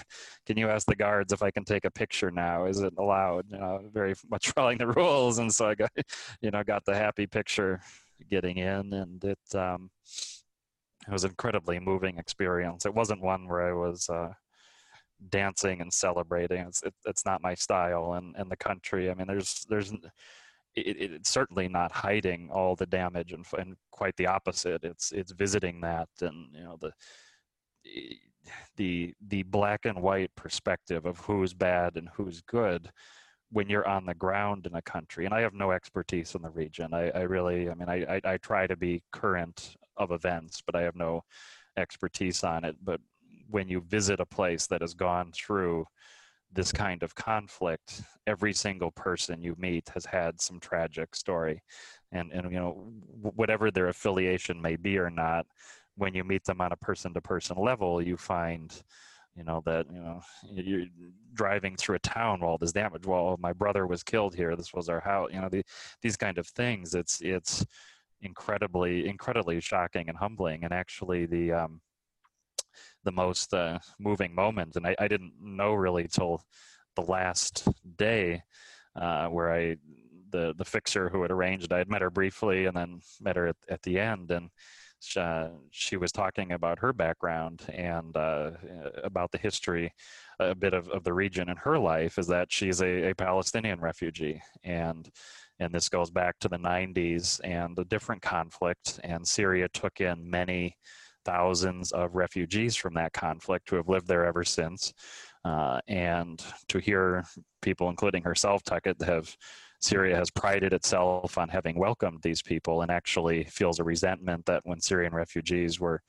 [0.45, 2.65] "Can you ask the guards if I can take a picture now?
[2.65, 5.39] Is it allowed?" You know, very much following the rules.
[5.39, 5.91] And so I got,
[6.41, 7.81] you know, got the happy picture
[8.29, 9.89] getting in, and it um,
[11.07, 12.85] it was an incredibly moving experience.
[12.85, 14.09] It wasn't one where I was.
[14.09, 14.33] Uh,
[15.29, 16.59] dancing and celebrating.
[16.67, 19.09] It's it, it's not my style, and and the country.
[19.09, 20.03] I mean, there's there's it,
[20.75, 24.83] it's certainly not hiding all the damage, and, and quite the opposite.
[24.83, 26.91] It's it's visiting that, and you know the
[27.85, 28.15] eh,
[28.77, 32.91] the the black and white perspective of who's bad and who's good
[33.51, 36.49] when you're on the ground in a country and i have no expertise in the
[36.49, 40.61] region i, I really i mean I, I, I try to be current of events
[40.65, 41.23] but i have no
[41.77, 42.99] expertise on it but
[43.49, 45.85] when you visit a place that has gone through
[46.51, 51.61] this kind of conflict, every single person you meet has had some tragic story,
[52.11, 52.91] and and you know
[53.21, 55.45] whatever their affiliation may be or not,
[55.95, 58.81] when you meet them on a person-to-person level, you find
[59.35, 60.21] you know that you know
[60.51, 60.85] you're
[61.33, 64.55] driving through a town while there's damage well my brother was killed here.
[64.55, 65.63] This was our house you know the,
[66.01, 66.95] these kind of things.
[66.95, 67.65] It's it's
[68.21, 70.63] incredibly incredibly shocking and humbling.
[70.63, 71.81] And actually the um
[73.09, 76.43] the most uh, moving moment and I, I didn't know really till
[76.95, 78.43] the last day
[78.95, 79.75] uh, where i
[80.29, 83.47] the the fixer who had arranged i had met her briefly and then met her
[83.47, 84.49] at, at the end and
[85.15, 88.51] uh, she was talking about her background and uh,
[89.03, 89.91] about the history
[90.39, 93.79] a bit of, of the region in her life is that she's a, a Palestinian
[93.79, 95.09] refugee and
[95.61, 100.29] and this goes back to the 90s and a different conflict and Syria took in
[100.29, 100.75] many
[101.25, 104.93] thousands of refugees from that conflict who have lived there ever since
[105.45, 107.23] uh, and to hear
[107.61, 109.35] people including herself Tuckett have
[109.81, 114.61] Syria has prided itself on having welcomed these people and actually feels a resentment that
[114.65, 116.01] when Syrian refugees were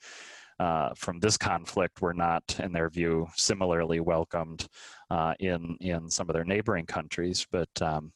[0.59, 4.67] uh, from this conflict were not, in their view, similarly welcomed
[5.09, 7.47] uh, in in some of their neighboring countries.
[7.51, 8.11] But um,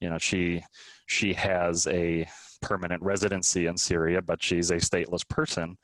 [0.00, 0.62] you know, she
[1.06, 2.28] she has a
[2.60, 5.78] permanent residency in Syria, but she's a stateless person,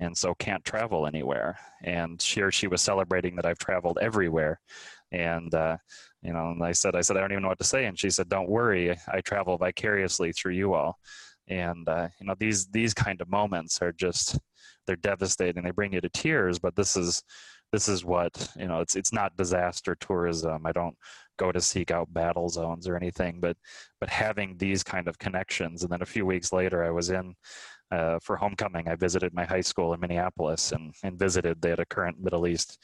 [0.00, 1.58] and so can't travel anywhere.
[1.82, 4.60] And she or she was celebrating that I've traveled everywhere,
[5.12, 5.76] and uh,
[6.22, 7.86] you know and i said i said i don't even know what to say.
[7.86, 10.98] And she said don't worry i travel vicariously through you all.
[11.48, 14.38] And uh, you know these these kind of moments are just
[14.86, 15.62] they're devastating.
[15.62, 17.22] They bring you to tears but this is
[17.72, 20.66] this is what you know it's it's not disaster tourism.
[20.66, 20.96] I don't
[21.38, 23.56] go to seek out battle zones or anything but
[24.00, 25.82] but having these kind of connections.
[25.82, 27.34] And then a few weeks later i was in
[27.90, 31.80] uh, for homecoming i visited my high school in minneapolis and and visited they had
[31.80, 32.78] a current middle east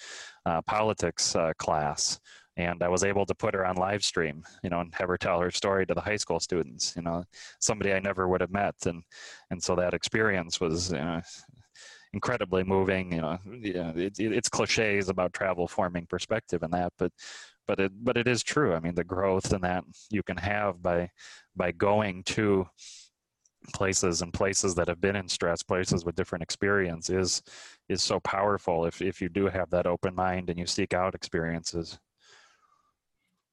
[0.47, 2.19] uh, politics uh, class
[2.57, 5.19] and I was able to put her on live stream, you know, and have her
[5.19, 7.25] tell her story to the high school students, you know,
[7.59, 9.03] somebody I never would have met, and
[9.51, 11.21] and so that experience was you know,
[12.13, 13.13] incredibly moving.
[13.13, 17.13] You know, it, it, it's cliches about travel forming perspective and that, but
[17.67, 18.75] but it but it is true.
[18.75, 21.11] I mean, the growth and that you can have by
[21.57, 22.67] by going to
[23.73, 27.43] places and places that have been in stress places with different experience is
[27.89, 31.15] is so powerful if if you do have that open mind and you seek out
[31.15, 31.99] experiences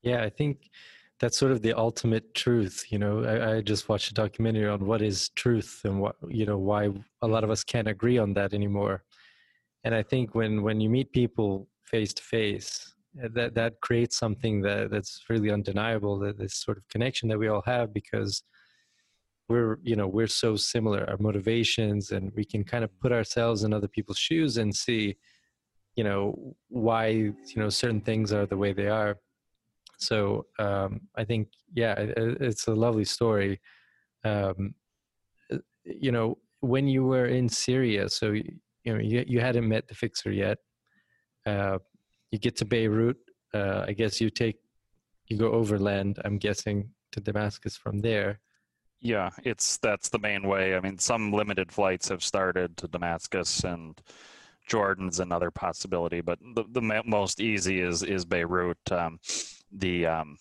[0.02, 0.70] yeah, I think
[1.20, 2.86] that's sort of the ultimate truth.
[2.90, 6.46] You know, I, I, just watched a documentary on what is truth and what you
[6.46, 6.90] know why
[7.22, 9.04] a lot of us can't agree on that anymore.
[9.84, 14.62] And I think when when you meet people face to face, that that creates something
[14.62, 16.18] that that's really undeniable.
[16.20, 18.44] That this sort of connection that we all have because
[19.52, 23.64] we're you know we're so similar our motivations and we can kind of put ourselves
[23.64, 25.16] in other people's shoes and see
[25.96, 29.18] you know why you know certain things are the way they are
[30.02, 33.62] so um, I think, yeah, it, it's a lovely story.
[34.26, 34.74] Um,
[35.54, 38.44] uh, you know, when you were in Syria, so you,
[38.86, 40.58] know you, you hadn't met the fixer yet.
[41.46, 41.78] Uh,
[42.32, 43.18] you get to Beirut.
[43.54, 44.58] Uh, I guess you take
[45.28, 46.20] you go overland.
[46.26, 48.40] I'm guessing to Damascus from there.
[49.02, 50.76] Yeah, it's that's the main way.
[50.76, 54.00] I mean, some limited flights have started to Damascus and
[54.68, 58.78] Jordan's another possibility, but the, the most easy is is Beirut.
[58.92, 59.20] Um,
[59.72, 60.38] the um,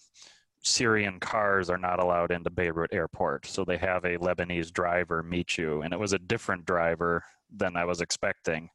[0.63, 5.57] Syrian cars are not allowed into Beirut airport, so they have a Lebanese driver meet
[5.59, 8.69] you, and it was a different driver than I was expecting.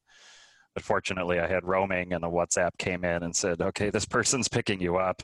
[0.74, 4.48] But fortunately, I had roaming, and a WhatsApp came in and said, "Okay, this person's
[4.50, 5.22] picking you up."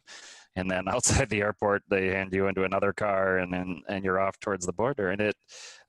[0.55, 4.19] And then outside the airport, they hand you into another car, and then and you're
[4.19, 5.09] off towards the border.
[5.09, 5.35] And it,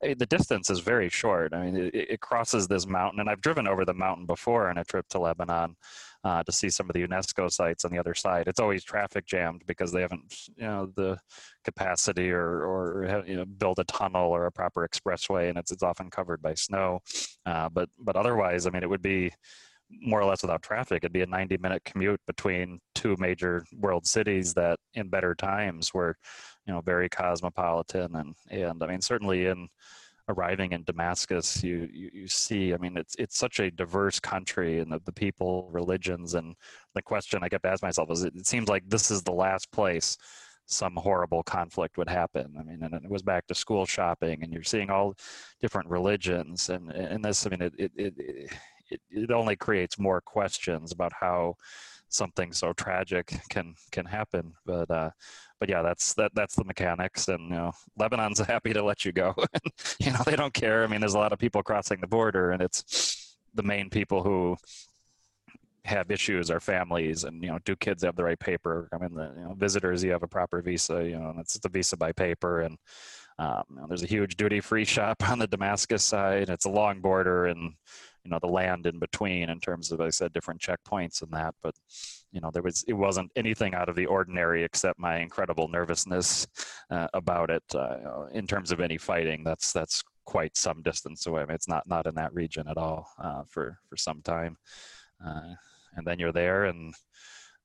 [0.00, 1.52] the distance is very short.
[1.54, 4.78] I mean, it, it crosses this mountain, and I've driven over the mountain before on
[4.78, 5.76] a trip to Lebanon
[6.24, 8.46] uh, to see some of the UNESCO sites on the other side.
[8.46, 11.18] It's always traffic jammed because they haven't, you know, the
[11.64, 15.82] capacity or or you know build a tunnel or a proper expressway, and it's it's
[15.82, 17.00] often covered by snow.
[17.44, 19.32] Uh, but but otherwise, I mean, it would be
[20.00, 20.98] more or less without traffic.
[20.98, 25.92] It'd be a 90 minute commute between two major world cities that in better times
[25.94, 26.16] were,
[26.66, 29.68] you know, very cosmopolitan and and I mean certainly in
[30.28, 34.80] arriving in Damascus, you, you, you see, I mean, it's it's such a diverse country
[34.80, 36.54] and the, the people, religions, and
[36.94, 39.70] the question I kept asking myself is, it, it seems like this is the last
[39.72, 40.16] place
[40.66, 42.54] some horrible conflict would happen.
[42.58, 45.14] I mean, and it was back to school shopping, and you're seeing all
[45.60, 48.50] different religions, and and this, I mean, it it it,
[48.92, 51.56] it, it only creates more questions about how
[52.08, 54.52] something so tragic can can happen.
[54.64, 55.10] But uh,
[55.58, 59.12] but yeah, that's that that's the mechanics, and you know, Lebanon's happy to let you
[59.12, 59.34] go.
[59.98, 60.84] you know, they don't care.
[60.84, 64.22] I mean, there's a lot of people crossing the border, and it's the main people
[64.22, 64.56] who
[65.84, 69.14] have issues are families and you know do kids have the right paper i mean
[69.14, 72.12] the you know, visitors you have a proper visa you know it's, a visa by
[72.12, 72.78] paper and
[73.38, 76.70] um, you know, there's a huge duty free shop on the damascus side it's a
[76.70, 77.74] long border and
[78.24, 81.30] you know the land in between in terms of like i said different checkpoints and
[81.32, 81.74] that but
[82.30, 86.46] you know there was it wasn't anything out of the ordinary except my incredible nervousness
[86.90, 91.42] uh, about it uh, in terms of any fighting that's that's quite some distance away.
[91.42, 94.56] I mean, it's not not in that region at all uh, for for some time
[95.24, 95.54] uh,
[95.96, 96.94] and then you're there and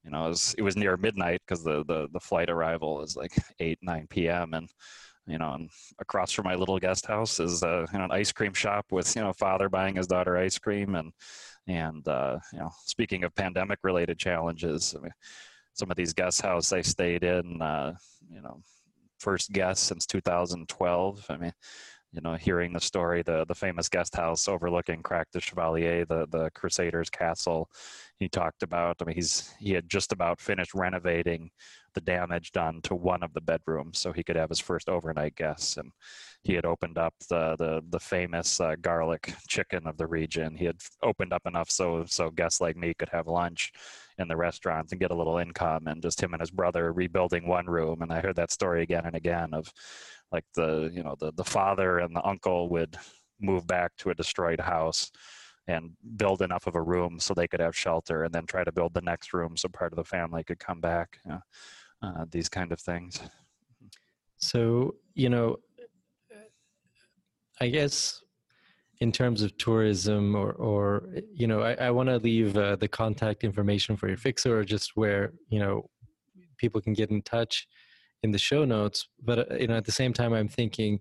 [0.04, 3.16] you know it was, it was near midnight because the, the the flight arrival is
[3.16, 4.70] like 8 9 p.m and
[5.28, 5.70] you know, and
[6.00, 9.16] across from my little guest house is uh, you know, an ice cream shop with
[9.16, 11.12] you know father buying his daughter ice cream, and
[11.68, 15.14] and uh, you know, speaking of pandemic related challenges, I mean,
[15.74, 17.94] some of these guest houses I stayed in, uh,
[18.32, 18.62] you know,
[19.20, 21.26] first guest since 2012.
[21.30, 21.54] I mean,
[22.14, 26.26] you know, hearing the story, the the famous guest house overlooking Crac des Chevaliers, the
[26.32, 27.70] the Crusaders castle,
[28.18, 28.98] he talked about.
[29.02, 31.52] I mean, he's he had just about finished renovating
[31.98, 35.36] the damage done to one of the bedrooms so he could have his first overnight
[35.36, 35.78] guests.
[35.78, 35.92] And
[36.44, 40.56] he had opened up the the, the famous uh, garlic chicken of the region.
[40.56, 43.72] He had opened up enough so so guests like me could have lunch
[44.20, 45.88] in the restaurant and get a little income.
[45.88, 48.04] And just him and his brother rebuilding one room.
[48.04, 49.74] And I heard that story again and again of
[50.32, 52.96] like the you know the the father and the uncle would
[53.42, 55.10] move back to a destroyed house
[55.68, 58.72] and build enough of a room so they could have shelter and then try to
[58.72, 61.42] build the next room so part of the family could come back know
[62.02, 63.20] uh, these kind of things.
[64.38, 65.58] So, you know,
[67.60, 68.22] I guess
[69.00, 72.88] in terms of tourism or, or you know, I, I want to leave uh, the
[72.88, 75.90] contact information for your fixer or just where, you know,
[76.58, 77.68] people can get in touch
[78.24, 79.08] in the show notes.
[79.24, 81.00] But, uh, you know, at the same time, I'm thinking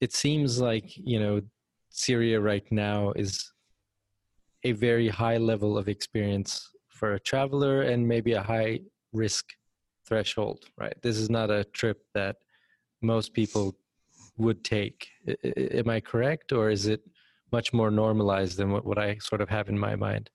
[0.00, 1.40] it seems like, you know,
[1.90, 3.52] Syria right now is
[4.64, 8.80] a very high level of experience for a traveler and maybe a high
[9.12, 9.46] risk
[10.08, 10.96] threshold, right?
[11.02, 12.36] This is not a trip that
[13.02, 13.76] most people
[14.38, 15.08] would take.
[15.28, 15.34] I,
[15.80, 17.02] am I correct, or is it
[17.52, 20.30] much more normalized than what, what I sort of have in my mind?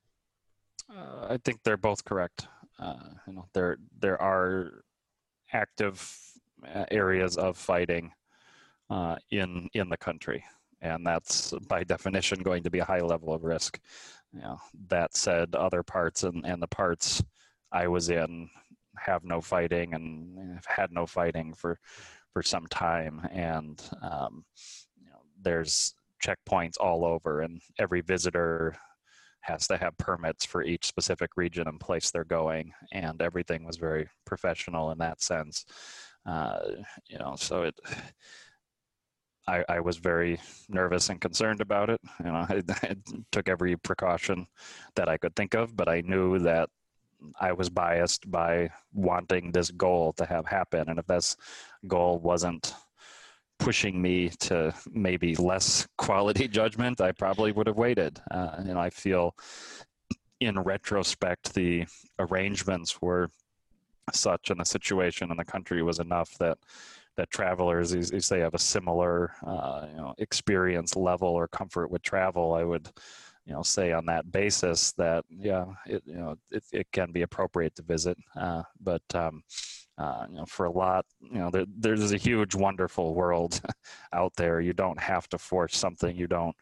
[0.90, 2.48] Uh, I think they're both correct.
[2.80, 4.84] Uh, you know, there there are
[5.52, 5.98] active
[6.76, 8.12] uh, areas of fighting
[8.90, 10.44] uh, in in the country,
[10.82, 13.80] and that's by definition going to be a high level of risk.
[14.34, 14.60] You know,
[14.90, 17.24] that said, other parts and, and the parts
[17.72, 18.50] I was in
[18.98, 21.80] have no fighting and have had no fighting for
[22.32, 23.28] for some time.
[23.32, 24.46] And um,
[25.00, 28.76] you know, there's checkpoints all over and every visitor
[29.42, 32.72] has to have permits for each specific region and place they're going.
[32.94, 35.66] And everything was very professional in that sense.
[36.26, 36.60] Uh,
[37.10, 37.76] you know so it
[39.48, 40.40] I, I was very
[40.70, 42.00] nervous and concerned about it.
[42.24, 42.96] You know, I, I,
[43.32, 44.48] took every precaution
[44.96, 46.70] that I could think of, but I knew that
[47.40, 50.90] I was biased by wanting this goal to have happen.
[50.90, 51.36] And if this
[51.88, 52.74] goal wasn't
[53.60, 58.22] pushing me to maybe less quality judgment, I probably would have waited.
[58.30, 59.36] Uh, and I feel
[60.40, 61.86] in retrospect, the
[62.20, 63.30] arrangements were
[64.12, 66.58] such and the situation in the country was enough that
[67.16, 72.02] that travelers, you say, have a similar uh, you know, experience level or comfort with
[72.02, 72.90] travel, I would
[73.46, 77.24] you know say on that basis that yeah it you know it, it can be
[77.24, 79.44] appropriate to visit uh, but um,
[79.98, 83.62] uh, you know for a lot you know there, there's a huge wonderful world
[84.14, 84.60] out there.
[84.60, 86.56] You don't have to force something you don't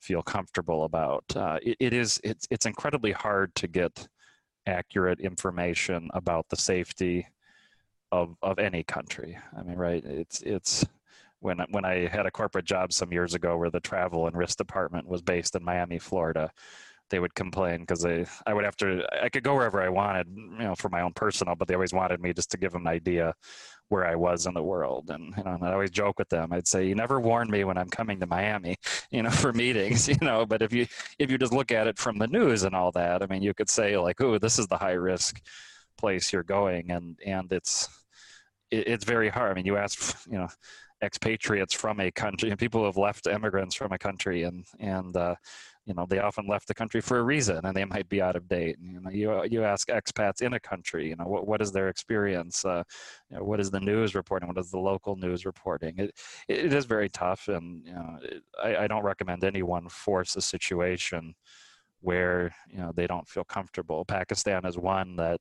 [0.00, 1.24] feel comfortable about.
[1.34, 4.08] Uh, it, it is it's, it's incredibly hard to get
[4.66, 7.26] accurate information about the safety
[8.12, 9.38] of of any country.
[9.56, 10.86] I mean right it's it's
[11.40, 14.58] when when I had a corporate job some years ago where the travel and risk
[14.58, 16.50] department was based in Miami, Florida,
[17.10, 20.28] they would complain because they I would have to I could go wherever I wanted,
[20.34, 22.86] you know, for my own personal, but they always wanted me just to give them
[22.86, 23.34] an idea
[23.88, 25.10] where I was in the world.
[25.10, 26.52] And you know, and I always joke with them.
[26.52, 28.76] I'd say, "You never warn me when I'm coming to Miami,
[29.10, 30.86] you know, for meetings, you know." But if you
[31.18, 33.52] if you just look at it from the news and all that, I mean, you
[33.54, 35.40] could say like, "Oh, this is the high risk
[35.98, 37.88] place you're going," and and it's
[38.70, 39.52] it, it's very hard.
[39.52, 40.48] I mean, you ask, you know
[41.02, 45.16] expatriates from a country and people who have left immigrants from a country and and
[45.16, 45.34] uh,
[45.86, 48.36] you know they often left the country for a reason and they might be out
[48.36, 51.62] of date you know you, you ask expats in a country you know what, what
[51.62, 52.82] is their experience uh,
[53.30, 55.94] you know, what is the news reporting what is the local news reporting?
[55.98, 56.12] It,
[56.48, 60.42] it is very tough and you know it, I, I don't recommend anyone force a
[60.42, 61.34] situation
[62.00, 64.04] where you know they don't feel comfortable.
[64.04, 65.40] Pakistan is one that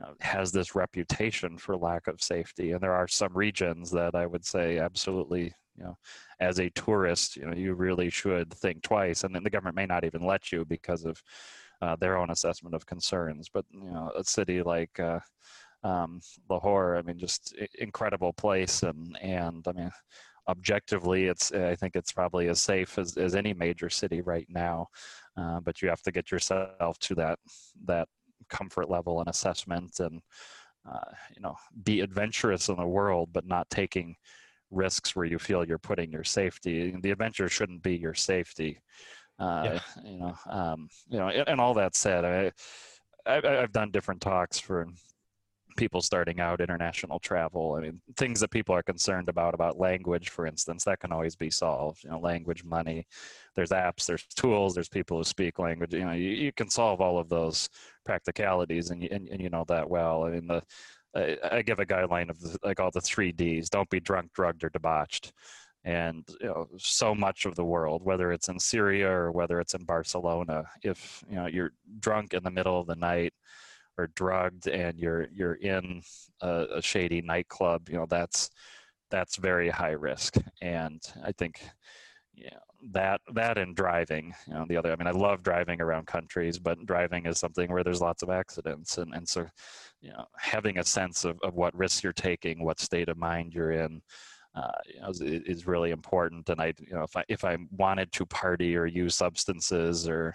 [0.00, 2.72] know, has this reputation for lack of safety.
[2.72, 5.98] And there are some regions that I would say absolutely, you know,
[6.40, 9.24] as a tourist, you know, you really should think twice.
[9.24, 11.22] And then the government may not even let you because of
[11.82, 13.50] uh, their own assessment of concerns.
[13.52, 15.20] But you know, a city like uh,
[15.82, 19.90] um, Lahore, I mean, just incredible place, and and I mean,
[20.48, 24.86] objectively, it's I think it's probably as safe as, as any major city right now.
[25.36, 27.38] Uh, but you have to get yourself to that
[27.84, 28.08] that
[28.48, 30.20] comfort level and assessment, and
[30.90, 34.16] uh, you know, be adventurous in the world, but not taking
[34.70, 36.94] risks where you feel you're putting your safety.
[37.00, 38.80] The adventure shouldn't be your safety.
[39.38, 39.80] Uh, yeah.
[40.04, 42.52] You know, um, you know, and, and, all that said, I,
[43.26, 44.86] I, I've done different talks for
[45.76, 47.74] people starting out international travel.
[47.74, 51.36] I mean, things that people are concerned about, about language, for instance, that can always
[51.36, 52.04] be solved.
[52.04, 53.06] You know, language, money.
[53.54, 55.92] There's apps, there's tools, there's people who speak language.
[55.94, 57.68] You know, you, you can solve all of those
[58.04, 60.24] practicalities, and you, and, and you know that well.
[60.24, 60.62] I mean, the
[61.14, 64.32] I, I give a guideline of the, like all the three Ds: don't be drunk,
[64.32, 65.32] drugged, or debauched.
[65.84, 69.74] And you know, so much of the world, whether it's in Syria or whether it's
[69.74, 73.34] in Barcelona, if you know you're drunk in the middle of the night
[73.98, 76.02] or drugged and you're you're in
[76.40, 78.50] a, a shady nightclub, you know that's
[79.10, 80.36] that's very high risk.
[80.62, 81.62] And I think
[82.34, 82.58] yeah,
[82.90, 86.58] that that and driving you know the other i mean i love driving around countries
[86.58, 89.46] but driving is something where there's lots of accidents and and so
[90.00, 93.54] you know having a sense of, of what risks you're taking what state of mind
[93.54, 94.00] you're in
[94.54, 97.56] uh, you know, is, is, really important and i you know if i if i
[97.70, 100.34] wanted to party or use substances or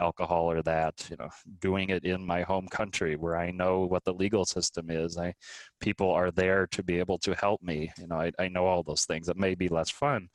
[0.00, 1.28] alcohol or that you know
[1.60, 5.18] doing it in my home country where i know what the legal system is.
[5.18, 5.34] I
[5.80, 8.82] people are there to be able to help me you know i, I know all
[8.82, 9.28] those things.
[9.28, 10.28] It may be less fun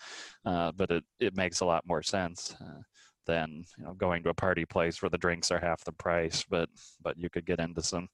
[0.45, 2.81] uh, but it, it makes a lot more sense uh,
[3.25, 6.43] than you know going to a party place where the drinks are half the price
[6.49, 6.69] but
[7.01, 8.07] but you could get into some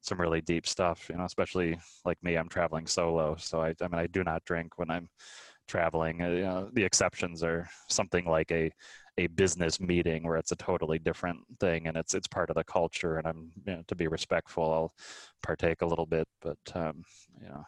[0.00, 3.88] some really deep stuff you know especially like me i'm traveling solo so i, I
[3.88, 5.08] mean i do not drink when i'm
[5.66, 6.22] traveling.
[6.22, 8.70] Uh, you know, the exceptions are something like a
[9.18, 12.64] a business meeting where it's a totally different thing and it's it's part of the
[12.64, 14.94] culture and I'm you know, to be respectful I'll
[15.42, 17.04] partake a little bit but um,
[17.40, 17.64] you know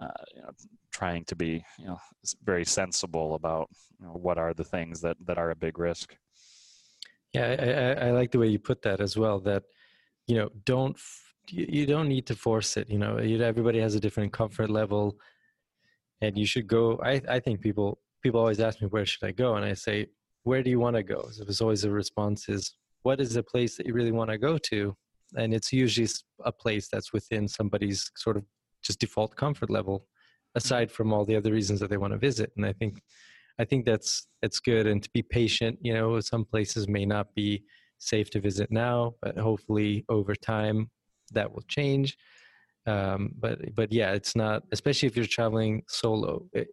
[0.00, 0.50] uh, you know,
[0.92, 1.98] trying to be, you know,
[2.42, 3.68] very sensible about
[3.98, 6.16] you know, what are the things that, that are a big risk.
[7.34, 9.38] Yeah, I, I, like the way you put that as well.
[9.40, 9.62] That
[10.26, 10.98] you know, don't
[11.48, 12.88] you don't need to force it.
[12.88, 15.16] You know, everybody has a different comfort level,
[16.20, 16.98] and you should go.
[17.04, 20.06] I I think people people always ask me where should I go, and I say
[20.44, 21.28] where do you want to go?
[21.32, 24.38] So there's always a response is, what is a place that you really want to
[24.38, 24.94] go to?
[25.36, 26.08] And it's usually
[26.44, 28.44] a place that's within somebody's sort of
[28.82, 30.06] just default comfort level,
[30.54, 32.52] aside from all the other reasons that they want to visit.
[32.56, 33.00] And I think,
[33.58, 34.86] I think that's that's good.
[34.86, 37.64] And to be patient, you know, some places may not be
[37.98, 40.90] safe to visit now, but hopefully over time
[41.32, 42.16] that will change.
[42.86, 46.46] Um, but but yeah, it's not, especially if you're traveling solo.
[46.52, 46.68] It,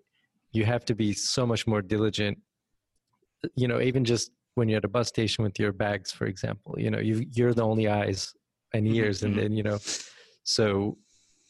[0.53, 2.38] you have to be so much more diligent
[3.55, 6.75] you know even just when you're at a bus station with your bags for example
[6.77, 8.33] you know you you're the only eyes
[8.73, 9.43] and mm-hmm, ears and mm-hmm.
[9.43, 9.77] then you know
[10.43, 10.97] so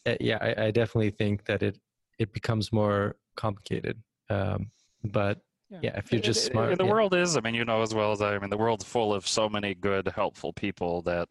[0.06, 1.78] uh, yeah I, I, definitely think that it
[2.18, 4.70] it becomes more complicated um,
[5.04, 5.40] but
[5.70, 5.78] yeah.
[5.82, 5.96] yeah.
[5.98, 6.90] if you're just smart the yeah.
[6.90, 9.12] world is i mean you know as well as i, I mean the world's full
[9.14, 11.28] of so many good helpful people that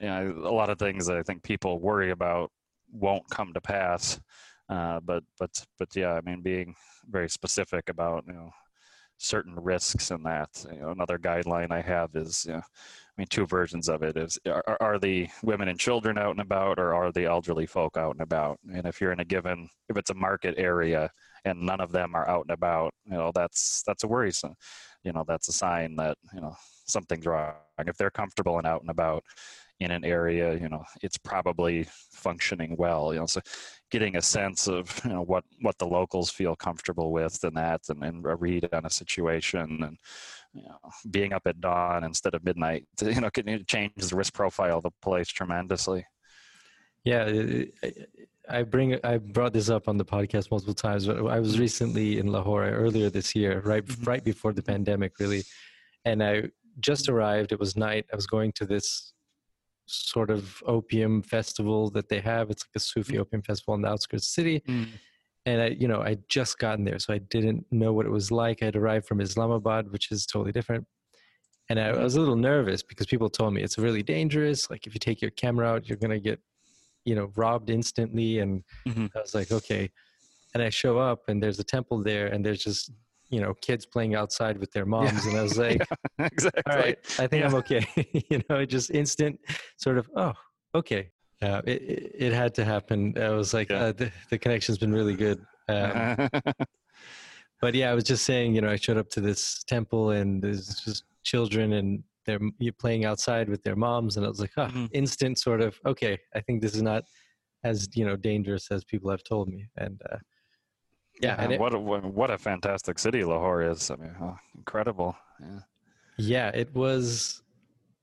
[0.00, 2.50] you know a lot of things that i think people worry about
[2.92, 4.20] won't come to pass
[4.68, 6.74] uh, but but but yeah i mean being
[7.08, 8.50] very specific about you know
[9.20, 10.48] certain risks in that.
[10.72, 14.16] You know, another guideline I have is, you know, I mean, two versions of it
[14.16, 17.96] is: are, are, the women and children out and about, or are the elderly folk
[17.96, 18.58] out and about?
[18.72, 21.10] And if you're in a given, if it's a market area
[21.44, 24.54] and none of them are out and about, you know, that's that's a worrisome.
[25.04, 26.56] You know, that's a sign that you know
[26.86, 27.54] something's wrong.
[27.86, 29.24] If they're comfortable and out and about,
[29.80, 33.12] in an area, you know, it's probably functioning well.
[33.12, 33.40] You know, so
[33.90, 37.82] getting a sense of you know what what the locals feel comfortable with and that,
[37.88, 39.98] and, and a read on a situation, and
[40.54, 40.78] you know,
[41.10, 44.84] being up at dawn instead of midnight, you know, can change the risk profile of
[44.84, 46.06] the place tremendously.
[47.04, 47.62] Yeah,
[48.48, 51.08] I bring I brought this up on the podcast multiple times.
[51.08, 54.04] I was recently in Lahore earlier this year, right mm-hmm.
[54.04, 55.44] right before the pandemic, really,
[56.04, 57.52] and I just arrived.
[57.52, 58.06] It was night.
[58.12, 59.12] I was going to this
[59.90, 62.50] sort of opium festival that they have.
[62.50, 63.20] It's like a Sufi mm.
[63.20, 64.62] opium festival in the outskirts of the city.
[64.68, 64.88] Mm.
[65.46, 68.30] And I, you know, I just gotten there, so I didn't know what it was
[68.30, 68.62] like.
[68.62, 70.86] I had arrived from Islamabad, which is totally different.
[71.70, 74.70] And I, I was a little nervous because people told me it's really dangerous.
[74.70, 76.40] Like if you take your camera out, you're gonna get,
[77.04, 78.40] you know, robbed instantly.
[78.40, 79.06] And mm-hmm.
[79.16, 79.90] I was like, okay.
[80.52, 82.90] And I show up, and there's a temple there, and there's just
[83.30, 85.30] you know kids playing outside with their moms yeah.
[85.30, 85.80] and i was like
[86.18, 87.46] yeah, exactly all right i think yeah.
[87.46, 87.86] i'm okay
[88.30, 89.38] you know just instant
[89.76, 90.32] sort of oh
[90.74, 91.10] okay
[91.42, 94.92] uh, it, it, it, had to happen i was like uh, the, the connection's been
[94.92, 96.28] really good um,
[97.62, 100.42] but yeah i was just saying you know i showed up to this temple and
[100.42, 104.52] there's just children and their you playing outside with their moms, and I was like,
[104.56, 104.86] oh, mm-hmm.
[104.92, 106.18] instant sort of okay.
[106.34, 107.04] I think this is not
[107.64, 110.16] as you know dangerous as people have told me, and uh,
[111.20, 113.90] yeah, and it, what a, what a fantastic city Lahore is.
[113.90, 115.16] I mean, oh, incredible.
[115.40, 115.60] Yeah.
[116.18, 117.42] Yeah, it was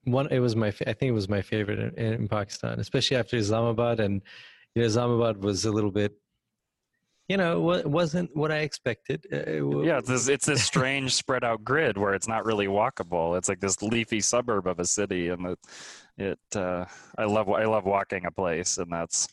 [0.06, 0.27] one.
[0.31, 0.68] It was my.
[0.68, 4.22] I think it was my favorite in, in Pakistan, especially after Islamabad, and
[4.73, 6.14] you know, Islamabad was a little bit
[7.27, 9.26] you know, it wasn't what I expected.
[9.31, 13.38] Uh, yeah, it's this, it's this strange spread out grid where it's not really walkable.
[13.38, 15.60] It's like this leafy suburb of a city, and it,
[16.18, 16.85] it uh,
[17.18, 19.27] I love I love walking a place, and that's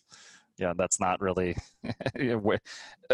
[0.58, 1.56] yeah, that's not really.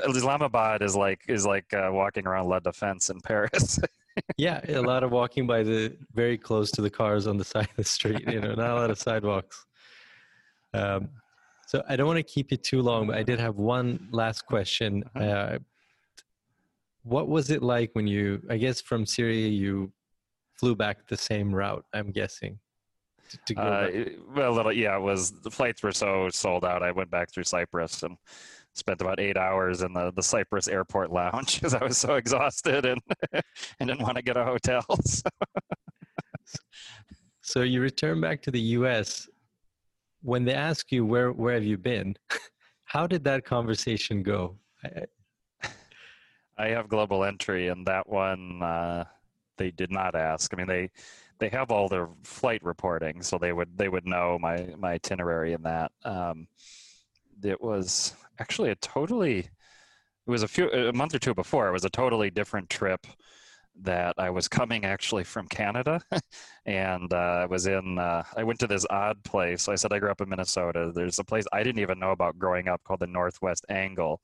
[0.08, 3.78] Islamabad is like is like uh, walking around La Défense in Paris.
[4.36, 7.68] yeah, a lot of walking by the very close to the cars on the side
[7.70, 8.28] of the street.
[8.28, 9.64] You know, not a lot of sidewalks.
[10.74, 11.08] Um,
[11.66, 14.46] so I don't want to keep you too long, but I did have one last
[14.46, 15.04] question.
[15.14, 15.24] Uh-huh.
[15.24, 15.58] Uh,
[17.02, 19.90] what was it like when you, I guess from Syria, you
[20.58, 22.58] flew back the same route, I'm guessing?
[23.30, 23.90] To, to go uh,
[24.34, 26.82] well, little, yeah, it was the flights were so sold out.
[26.82, 28.16] I went back through Cyprus and
[28.72, 32.86] spent about eight hours in the, the Cyprus airport lounge because I was so exhausted
[32.86, 33.00] and,
[33.80, 34.84] and didn't want to get a hotel.
[36.42, 36.58] So.
[37.42, 39.28] so you return back to the U.S
[40.22, 42.16] when they ask you where where have you been,
[42.84, 44.56] how did that conversation go?
[46.58, 49.04] I have global entry, and that one uh,
[49.56, 50.52] they did not ask.
[50.52, 50.90] I mean, they
[51.40, 55.52] they have all their flight reporting, so they would they would know my my itinerary
[55.52, 55.92] in that.
[56.04, 56.46] Um,
[57.42, 61.68] it was actually a totally it was a few a month or two before.
[61.68, 63.06] It was a totally different trip
[63.82, 66.00] that I was coming actually from Canada,
[66.66, 67.98] and uh, I was in.
[67.98, 69.68] Uh, I went to this odd place.
[69.68, 70.92] I said I grew up in Minnesota.
[70.94, 74.20] There's a place I didn't even know about growing up called the Northwest Angle,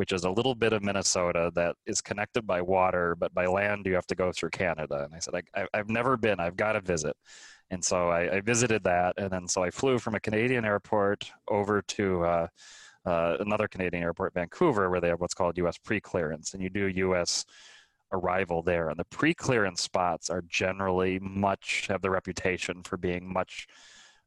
[0.00, 3.84] which is a little bit of Minnesota that is connected by water, but by land
[3.84, 5.04] you have to go through Canada.
[5.04, 6.40] And I said I, have never been.
[6.40, 7.14] I've got to visit.
[7.70, 11.30] And so I, I, visited that, and then so I flew from a Canadian airport
[11.48, 12.24] over to.
[12.24, 12.46] Uh,
[13.06, 15.78] uh, another Canadian airport, Vancouver, where they have what's called U.S.
[15.78, 17.46] pre-clearance, and you do U.S
[18.12, 18.90] arrival there.
[18.90, 23.66] And the pre-clearance spots are generally much have the reputation for being much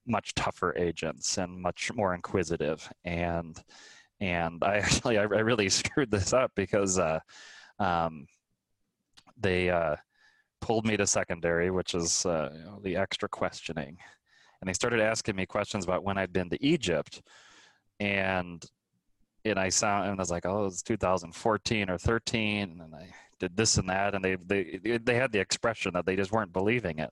[0.06, 2.91] much tougher agents and much more inquisitive.
[3.06, 3.62] And
[4.24, 7.20] and I actually I, really screwed this up because uh,
[7.80, 8.26] um,
[9.38, 9.98] they uh,
[10.62, 13.98] pulled me to secondary, which is uh, you know, the extra questioning,
[14.62, 17.22] and they started asking me questions about when I'd been to Egypt,
[18.00, 18.64] and
[19.45, 23.10] and I sound and I was like, oh, it's 2014 or 13, and I
[23.40, 26.54] did this and that, and they they they had the expression that they just weren't
[26.54, 27.12] believing it,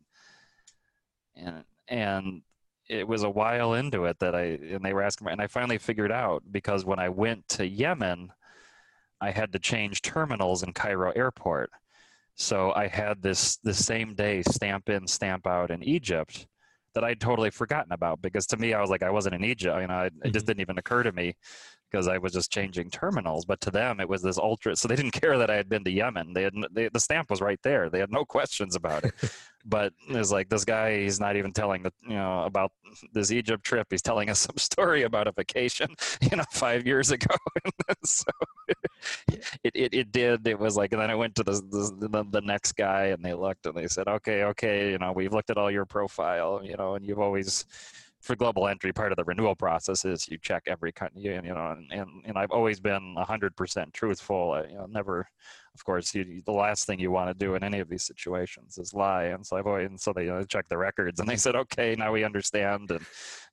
[1.36, 2.42] and and
[2.92, 5.48] it was a while into it that I and they were asking me, and I
[5.48, 8.32] finally figured out because when I went to Yemen,
[9.22, 11.72] I had to change terminals in Cairo airport,
[12.36, 16.46] so I had this the same day stamp in stamp out in Egypt
[16.94, 19.80] that I'd totally forgotten about because to me I was like I wasn't in Egypt
[19.80, 20.48] you know it, it just mm-hmm.
[20.48, 21.36] didn't even occur to me
[21.92, 23.46] because I was just changing terminals.
[23.46, 24.76] But to them, it was this ultra.
[24.76, 26.34] So they didn't care that I had been to Yemen.
[26.34, 27.90] They had they, the stamp was right there.
[27.90, 29.14] They had no questions about it.
[29.66, 31.02] but it's like this guy.
[31.02, 32.72] He's not even telling the you know about
[33.14, 33.88] this Egypt trip.
[33.90, 37.36] He's telling us some story about a vacation, you know, five years ago.
[38.04, 38.32] so
[39.28, 40.48] it, it it did.
[40.48, 43.34] It was like, and then I went to the, the the next guy, and they
[43.34, 46.76] looked and they said, okay, okay, you know, we've looked at all your profile, you
[46.76, 47.66] know, and you've always
[48.22, 51.72] for global entry, part of the renewal process is you check every country, you know,
[51.72, 54.52] and, and, and I've always been 100% truthful.
[54.52, 55.28] I, you know, never,
[55.74, 58.78] of course, you, the last thing you want to do in any of these situations
[58.78, 59.26] is lie.
[59.26, 61.56] And so I've always, and so they you know, checked the records and they said,
[61.56, 63.04] okay, now we understand and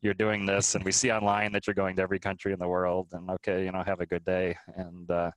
[0.03, 2.69] you're doing this and we see online that you're going to every country in the
[2.69, 4.55] world and okay, you know, have a good day.
[4.77, 5.31] And, uh,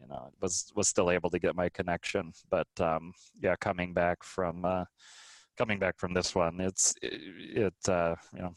[0.00, 4.24] you know, was, was still able to get my connection, but, um, yeah, coming back
[4.24, 4.84] from, uh,
[5.56, 7.20] coming back from this one, it's it,
[7.56, 8.54] it uh, you know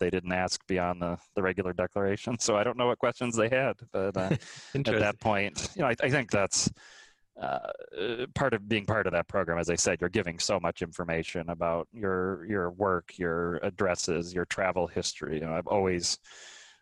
[0.00, 3.48] they didn't ask beyond the, the regular declaration, so I don't know what questions they
[3.48, 3.76] had.
[3.92, 4.36] But uh,
[4.74, 6.70] at that point, you know, I, I think that's
[7.40, 7.58] uh,
[8.34, 9.58] part of being part of that program.
[9.58, 14.44] As I said, you're giving so much information about your your work, your addresses, your
[14.44, 15.36] travel history.
[15.36, 16.18] You know, I've always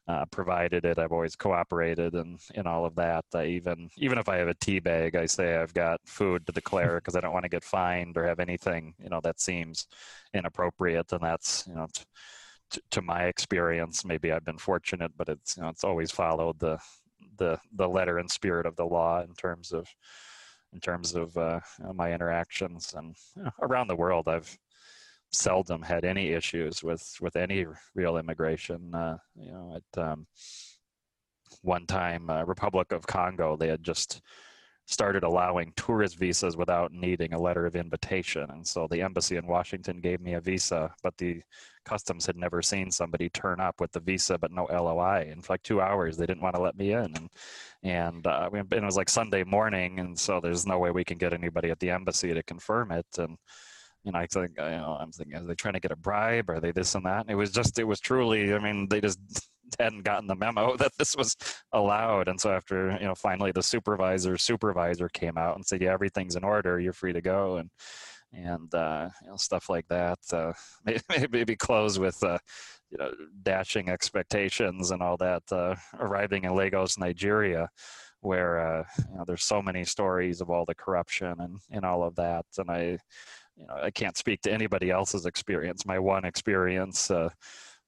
[0.08, 0.98] uh, provided it.
[0.98, 3.24] I've always cooperated and in all of that.
[3.34, 6.52] I even even if I have a tea bag, I say I've got food to
[6.52, 9.86] declare because I don't want to get fined or have anything you know that seems
[10.34, 11.12] inappropriate.
[11.12, 11.86] And that's you know.
[11.94, 12.04] T-
[12.90, 16.78] to my experience, maybe I've been fortunate, but it's you know it's always followed the
[17.36, 19.86] the the letter and spirit of the law in terms of
[20.72, 21.60] in terms of uh,
[21.94, 23.14] my interactions and
[23.60, 24.28] around the world.
[24.28, 24.56] I've
[25.32, 28.94] seldom had any issues with with any real immigration.
[28.94, 30.26] Uh, you know, at um,
[31.62, 34.20] one time, uh, Republic of Congo, they had just
[34.86, 38.50] started allowing tourist visas without needing a letter of invitation.
[38.50, 41.40] And so the embassy in Washington gave me a visa, but the
[41.84, 45.28] customs had never seen somebody turn up with the visa but no LOI.
[45.30, 47.16] And for like two hours, they didn't want to let me in.
[47.16, 47.30] And
[47.84, 51.18] and, uh, and it was like Sunday morning, and so there's no way we can
[51.18, 53.06] get anybody at the embassy to confirm it.
[53.18, 53.36] And
[54.04, 56.50] you know, you know, I'm thinking, are they trying to get a bribe?
[56.50, 57.20] Are they this and that?
[57.20, 59.20] And it was just, it was truly, I mean, they just
[59.78, 61.36] hadn't gotten the memo that this was
[61.72, 62.28] allowed.
[62.28, 66.36] And so after, you know, finally the supervisor supervisor came out and said, yeah, everything's
[66.36, 66.80] in order.
[66.80, 67.56] You're free to go.
[67.56, 67.70] And,
[68.32, 70.18] and, uh, you know, stuff like that.
[70.32, 70.52] Uh,
[70.84, 72.38] maybe, maybe close with, uh,
[72.90, 73.12] you know,
[73.42, 77.68] dashing expectations and all that, uh, arriving in Lagos, Nigeria,
[78.20, 82.02] where, uh, you know, there's so many stories of all the corruption and, and all
[82.02, 82.46] of that.
[82.58, 82.98] And I,
[83.56, 85.86] you know, I can't speak to anybody else's experience.
[85.86, 87.30] My one experience, uh,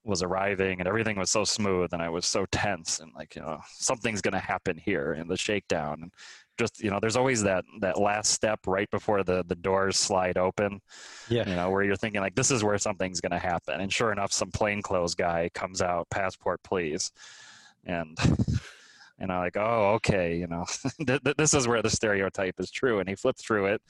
[0.05, 3.43] was arriving and everything was so smooth and I was so tense and like, you
[3.43, 6.03] know, something's going to happen here in the shakedown.
[6.03, 6.13] And
[6.59, 10.37] just, you know, there's always that, that last step right before the, the doors slide
[10.37, 10.81] open,
[11.29, 11.49] yeah.
[11.49, 13.81] you know, where you're thinking like, this is where something's going to happen.
[13.81, 17.11] And sure enough, some plainclothes guy comes out, passport, please.
[17.85, 18.17] And,
[19.19, 20.65] and I'm like, oh, okay, you know,
[21.37, 22.99] this is where the stereotype is true.
[22.99, 23.83] And he flipped through it,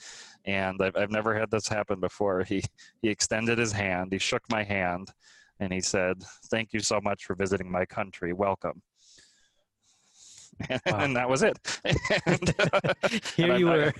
[0.45, 2.43] and I've, I've never had this happen before.
[2.43, 2.63] He
[3.01, 5.11] he extended his hand, he shook my hand,
[5.59, 8.33] and he said, "Thank you so much for visiting my country.
[8.33, 8.81] Welcome."
[10.85, 10.99] Wow.
[10.99, 11.57] and that was it.
[12.25, 12.93] and, uh,
[13.35, 13.93] Here and you I, were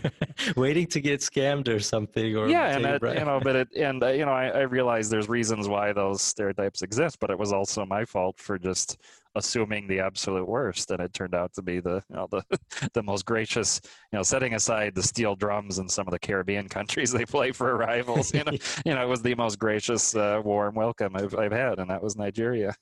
[0.55, 4.07] waiting to get scammed or something, or yeah, and you know, but it and uh,
[4.07, 7.85] you know, I, I realized there's reasons why those stereotypes exist, but it was also
[7.85, 8.97] my fault for just
[9.35, 12.43] assuming the absolute worst, and it turned out to be the you know the
[12.93, 13.81] the most gracious.
[14.11, 17.51] You know, setting aside the steel drums in some of the Caribbean countries they play
[17.51, 18.51] for arrivals, you know,
[18.85, 22.01] you know, it was the most gracious, uh, warm welcome I've I've had, and that
[22.01, 22.73] was Nigeria.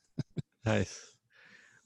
[0.65, 1.13] nice.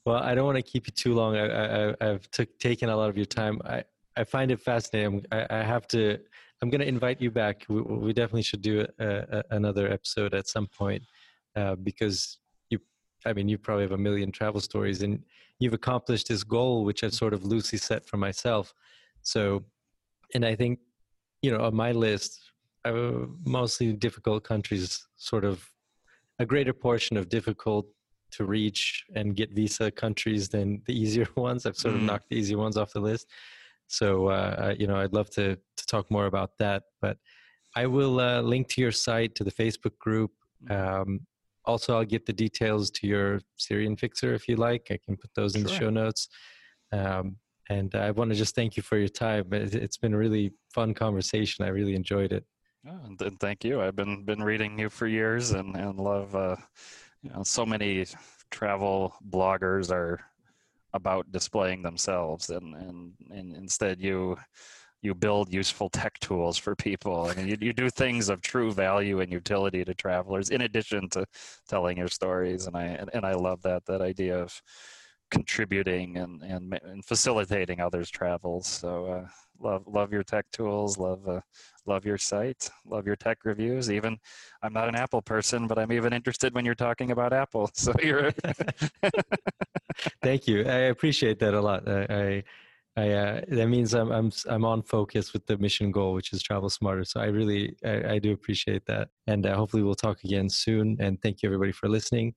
[0.04, 1.36] Well, I don't want to keep you too long.
[1.36, 3.60] I, I, have took, taken a lot of your time.
[3.66, 3.84] I,
[4.16, 5.24] I find it fascinating.
[5.30, 6.18] I, I have to.
[6.62, 7.66] I'm going to invite you back.
[7.68, 11.02] We, we definitely should do a, a, another episode at some point
[11.56, 12.38] uh, because
[13.26, 15.22] I mean, you probably have a million travel stories, and
[15.58, 18.72] you've accomplished this goal, which I've sort of loosely set for myself.
[19.22, 19.64] So,
[20.34, 20.78] and I think,
[21.42, 22.40] you know, on my list,
[22.84, 25.68] uh, mostly difficult countries, sort of
[26.38, 27.86] a greater portion of difficult
[28.30, 31.66] to reach and get visa countries than the easier ones.
[31.66, 32.06] I've sort of mm.
[32.06, 33.28] knocked the easy ones off the list.
[33.88, 36.84] So, uh, you know, I'd love to to talk more about that.
[37.00, 37.16] But
[37.74, 40.32] I will uh, link to your site to the Facebook group.
[40.68, 41.00] Mm.
[41.00, 41.20] Um,
[41.68, 44.88] also, I'll get the details to your Syrian fixer if you like.
[44.90, 45.68] I can put those in sure.
[45.68, 46.28] the show notes.
[46.90, 47.36] Um,
[47.68, 49.44] and I want to just thank you for your time.
[49.52, 51.66] It's been a really fun conversation.
[51.66, 52.44] I really enjoyed it.
[52.88, 53.82] Oh, and thank you.
[53.82, 56.34] I've been been reading you for years and and love.
[56.34, 56.56] Uh,
[57.22, 58.06] you know, so many
[58.50, 60.20] travel bloggers are
[60.94, 64.38] about displaying themselves, and and and instead you
[65.02, 67.28] you build useful tech tools for people.
[67.28, 71.24] and you, you do things of true value and utility to travelers in addition to
[71.68, 72.66] telling your stories.
[72.66, 74.60] And I, and, and I love that, that idea of
[75.30, 78.66] contributing and, and, and facilitating others' travels.
[78.66, 79.28] So, uh,
[79.60, 81.40] love, love your tech tools, love, uh,
[81.86, 83.90] love your site, love your tech reviews.
[83.90, 84.18] Even
[84.62, 87.70] I'm not an Apple person, but I'm even interested when you're talking about Apple.
[87.78, 88.32] So you're.
[90.22, 90.64] Thank you.
[90.64, 91.88] I appreciate that a lot.
[91.88, 92.44] I, I
[92.96, 96.42] I, uh, that means I'm, I'm I'm on focus with the mission goal, which is
[96.42, 97.04] travel smarter.
[97.04, 100.96] So I really I, I do appreciate that, and uh, hopefully we'll talk again soon.
[100.98, 102.34] And thank you everybody for listening,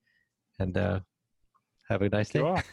[0.60, 1.00] and uh,
[1.88, 2.62] have a nice day.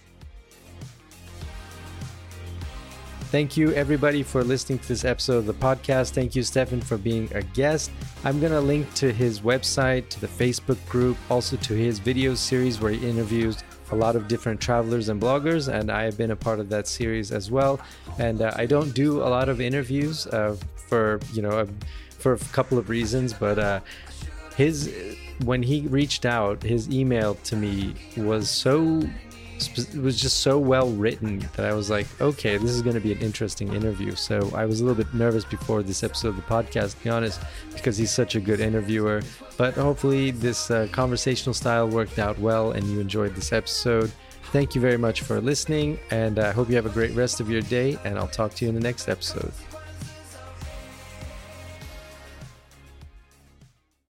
[3.31, 6.13] Thank you, everybody, for listening to this episode of the podcast.
[6.13, 7.91] Thank you, Stefan, for being a guest.
[8.23, 12.33] I'm going to link to his website, to the Facebook group, also to his video
[12.33, 16.31] series where he interviews a lot of different travelers and bloggers, and I have been
[16.31, 17.79] a part of that series as well.
[18.17, 20.55] And uh, I don't do a lot of interviews uh,
[20.87, 21.67] for you know
[22.09, 23.79] for a couple of reasons, but uh,
[24.55, 24.93] his
[25.45, 29.01] when he reached out, his email to me was so
[29.67, 33.01] it was just so well written that I was like, okay, this is going to
[33.01, 34.15] be an interesting interview.
[34.15, 37.09] So I was a little bit nervous before this episode of the podcast, to be
[37.09, 37.41] honest,
[37.73, 39.21] because he's such a good interviewer.
[39.57, 44.11] But hopefully, this uh, conversational style worked out well and you enjoyed this episode.
[44.51, 47.51] Thank you very much for listening, and I hope you have a great rest of
[47.51, 47.99] your day.
[48.03, 49.51] And I'll talk to you in the next episode.